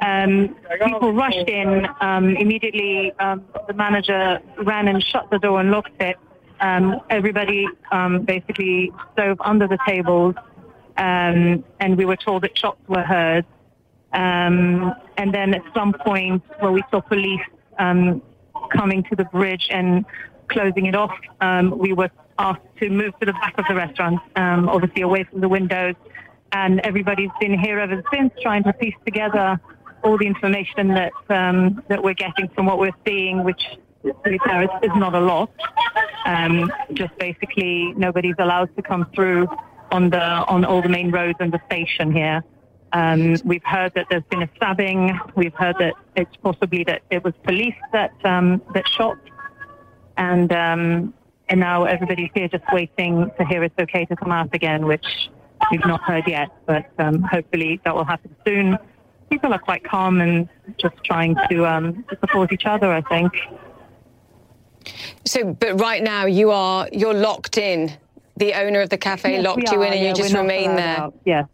[0.02, 1.88] Um, people rushed in.
[2.02, 6.18] Um, immediately, um, the manager ran and shut the door and locked it.
[6.62, 10.36] Um, everybody um, basically dove under the tables,
[10.98, 13.46] um, and we were told that shots were heard.
[14.12, 17.42] Um, and then at some point, where we saw police
[17.78, 18.22] um,
[18.72, 20.06] coming to the bridge and
[20.50, 24.20] closing it off, um, we were asked to move to the back of the restaurant,
[24.36, 25.96] obviously away from the windows.
[26.52, 29.60] And everybody's been here ever since, trying to piece together
[30.04, 33.64] all the information that that we're getting from what we're seeing, which
[34.04, 35.52] fair, is, not a lot.
[36.26, 39.48] Um, just basically, nobody's allowed to come through
[39.92, 42.44] on the on all the main roads and the station here.
[42.92, 45.20] Um, we've heard that there's been a stabbing.
[45.36, 49.18] We've heard that it's possibly that it was police that um, that shot,
[50.18, 51.14] and um,
[51.50, 55.30] and now everybody's here just waiting to hear it's okay to come out again, which
[55.72, 56.50] we've not heard yet.
[56.66, 58.78] But um, hopefully that will happen soon.
[59.30, 62.92] People are quite calm and just trying to, um, to support each other.
[62.92, 63.32] I think.
[65.26, 67.92] So, but right now you are you're locked in.
[68.38, 71.10] The owner of the cafe yes, locked you in, and yeah, you just remain there.
[71.26, 71.46] Yeah.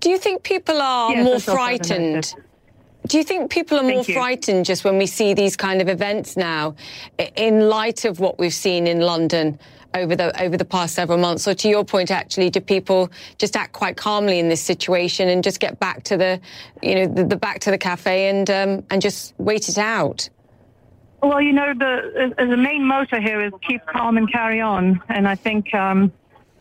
[0.00, 2.34] Do you think people are yes, more frightened?
[3.08, 6.36] Do you think people are more frightened just when we see these kind of events
[6.36, 6.76] now,
[7.36, 9.58] in light of what we've seen in London
[9.94, 11.48] over the over the past several months?
[11.48, 15.42] Or to your point, actually, do people just act quite calmly in this situation and
[15.42, 16.40] just get back to the,
[16.82, 20.28] you know, the, the back to the cafe and um, and just wait it out?
[21.22, 25.26] Well, you know, the the main motto here is keep calm and carry on, and
[25.26, 26.12] I think um,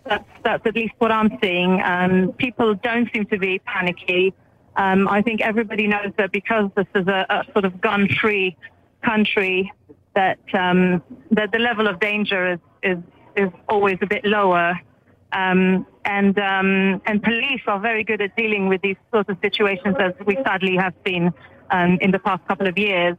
[0.06, 1.82] That's, that's at least what I'm seeing.
[1.84, 4.34] Um, people don't seem to be panicky.
[4.78, 8.56] Um, I think everybody knows that because this is a, a sort of gun-free
[9.04, 9.74] country,
[10.16, 12.98] that um, that the level of danger is is,
[13.36, 14.80] is always a bit lower.
[15.34, 19.96] Um, and um, and police are very good at dealing with these sorts of situations,
[20.00, 21.34] as we sadly have seen
[21.70, 23.18] um, in the past couple of years.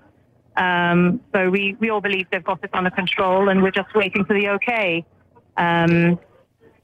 [0.59, 4.25] Um, so we, we all believe they've got it under control, and we're just waiting
[4.25, 5.07] for the okay.
[5.57, 6.19] Um,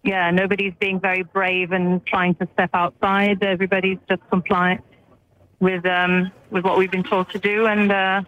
[0.04, 3.42] yeah, nobody's being very brave and trying to step outside.
[3.42, 4.82] Everybody's just compliant
[5.58, 8.22] with um, with what we've been told to do, and uh,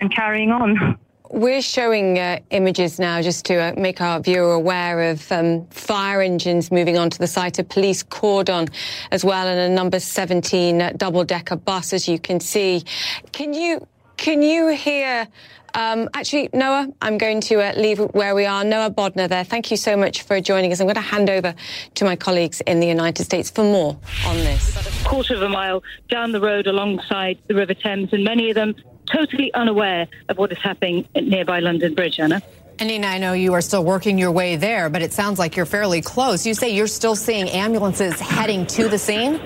[0.00, 0.98] and carrying on.
[1.30, 6.20] We're showing uh, images now just to uh, make our viewer aware of um, fire
[6.20, 8.68] engines moving onto the site, a police cordon
[9.10, 12.84] as well, and a number 17 double-decker bus, as you can see.
[13.32, 13.86] Can you
[14.22, 15.26] can you hear?
[15.74, 18.62] Um, actually, Noah, I'm going to uh, leave where we are.
[18.62, 19.42] Noah Bodner there.
[19.42, 20.78] Thank you so much for joining us.
[20.78, 21.56] I'm going to hand over
[21.96, 24.70] to my colleagues in the United States for more on this.
[24.70, 28.48] About a quarter of a mile down the road alongside the River Thames, and many
[28.48, 32.40] of them totally unaware of what is happening at nearby London Bridge, Anna.
[32.78, 35.56] And Nina, I know you are still working your way there, but it sounds like
[35.56, 36.46] you're fairly close.
[36.46, 39.40] You say you're still seeing ambulances heading to the scene?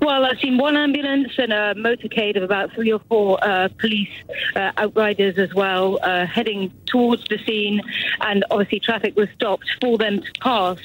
[0.00, 4.10] Well, I've seen one ambulance and a motorcade of about three or four uh, police
[4.54, 7.80] uh, outriders as well uh, heading towards the scene,
[8.20, 10.78] and obviously traffic was stopped for them to pass.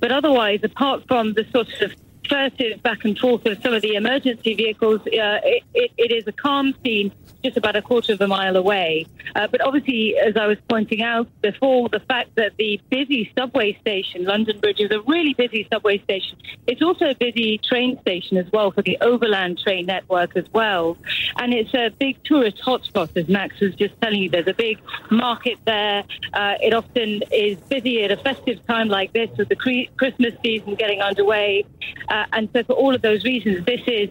[0.00, 1.92] But otherwise, apart from the sort of
[2.28, 6.26] furtive back and forth of some of the emergency vehicles, uh, it, it, it is
[6.26, 7.12] a calm scene
[7.42, 9.06] just about a quarter of a mile away.
[9.34, 13.78] Uh, but obviously, as I was pointing out before, the fact that the busy subway
[13.80, 16.36] station, London Bridge, is a really busy subway station.
[16.66, 20.96] It's also a busy train station as well for the overland train network as well.
[21.36, 24.30] And it's a big tourist hotspot, as Max was just telling you.
[24.30, 24.78] There's a big
[25.10, 26.04] market there.
[26.32, 30.74] Uh, it often is busy at a festive time like this with the Christmas season
[30.74, 31.64] getting underway.
[32.08, 34.10] Uh, and so, for all of those reasons, this is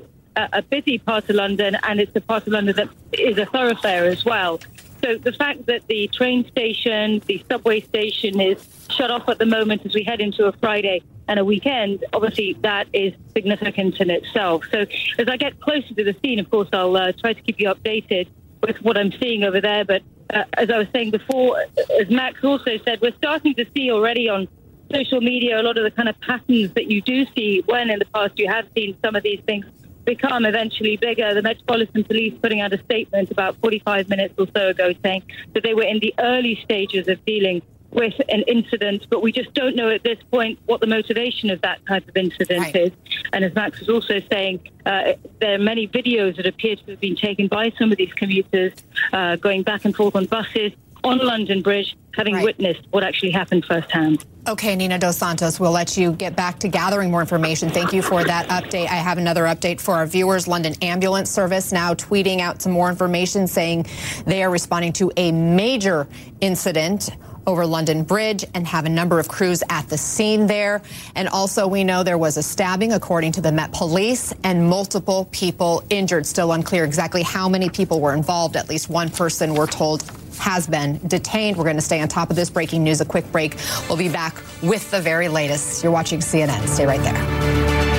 [0.51, 4.05] a, busy part of London, and it's a part of London that is a thoroughfare
[4.05, 4.59] as well.
[5.03, 9.45] So the fact that the train station, the subway station is shut off at the
[9.45, 14.09] moment as we head into a Friday and a weekend, obviously that is significant in
[14.09, 14.63] itself.
[14.71, 14.85] So
[15.17, 17.69] as I get closer to the scene, of course, I'll uh, try to keep you
[17.69, 18.27] updated
[18.61, 19.85] with what I'm seeing over there.
[19.85, 20.01] But
[20.33, 21.63] uh, as I was saying before,
[21.99, 24.47] as Max also said, we're starting to see already on
[24.91, 27.99] social media a lot of the kind of patterns that you do see when in
[27.99, 29.65] the past you have seen some of these things
[30.09, 31.35] become eventually bigger.
[31.35, 35.21] The Metropolitan Police putting out a statement about 45 minutes or so ago saying
[35.53, 39.53] that they were in the early stages of dealing with an incident, but we just
[39.53, 42.75] don't know at this point what the motivation of that type of incident right.
[42.75, 42.91] is.
[43.33, 46.99] And as Max was also saying, uh, there are many videos that appear to have
[46.99, 48.73] been taken by some of these commuters
[49.13, 52.43] uh, going back and forth on buses on London Bridge, having right.
[52.43, 54.25] witnessed what actually happened firsthand.
[54.47, 57.69] Okay, Nina Dos Santos, we'll let you get back to gathering more information.
[57.69, 58.87] Thank you for that update.
[58.87, 60.47] I have another update for our viewers.
[60.47, 63.85] London Ambulance Service now tweeting out some more information saying
[64.25, 66.07] they are responding to a major
[66.41, 67.09] incident
[67.45, 70.81] over London Bridge and have a number of crews at the scene there.
[71.15, 75.27] And also, we know there was a stabbing, according to the Met Police, and multiple
[75.31, 76.25] people injured.
[76.25, 78.55] Still unclear exactly how many people were involved.
[78.55, 80.03] At least one person, we're told,
[80.39, 81.57] has been detained.
[81.57, 83.01] We're going to stay on top of this breaking news.
[83.01, 83.55] A quick break.
[83.87, 85.83] We'll be back with the very latest.
[85.83, 86.67] You're watching CNN.
[86.67, 87.98] Stay right there.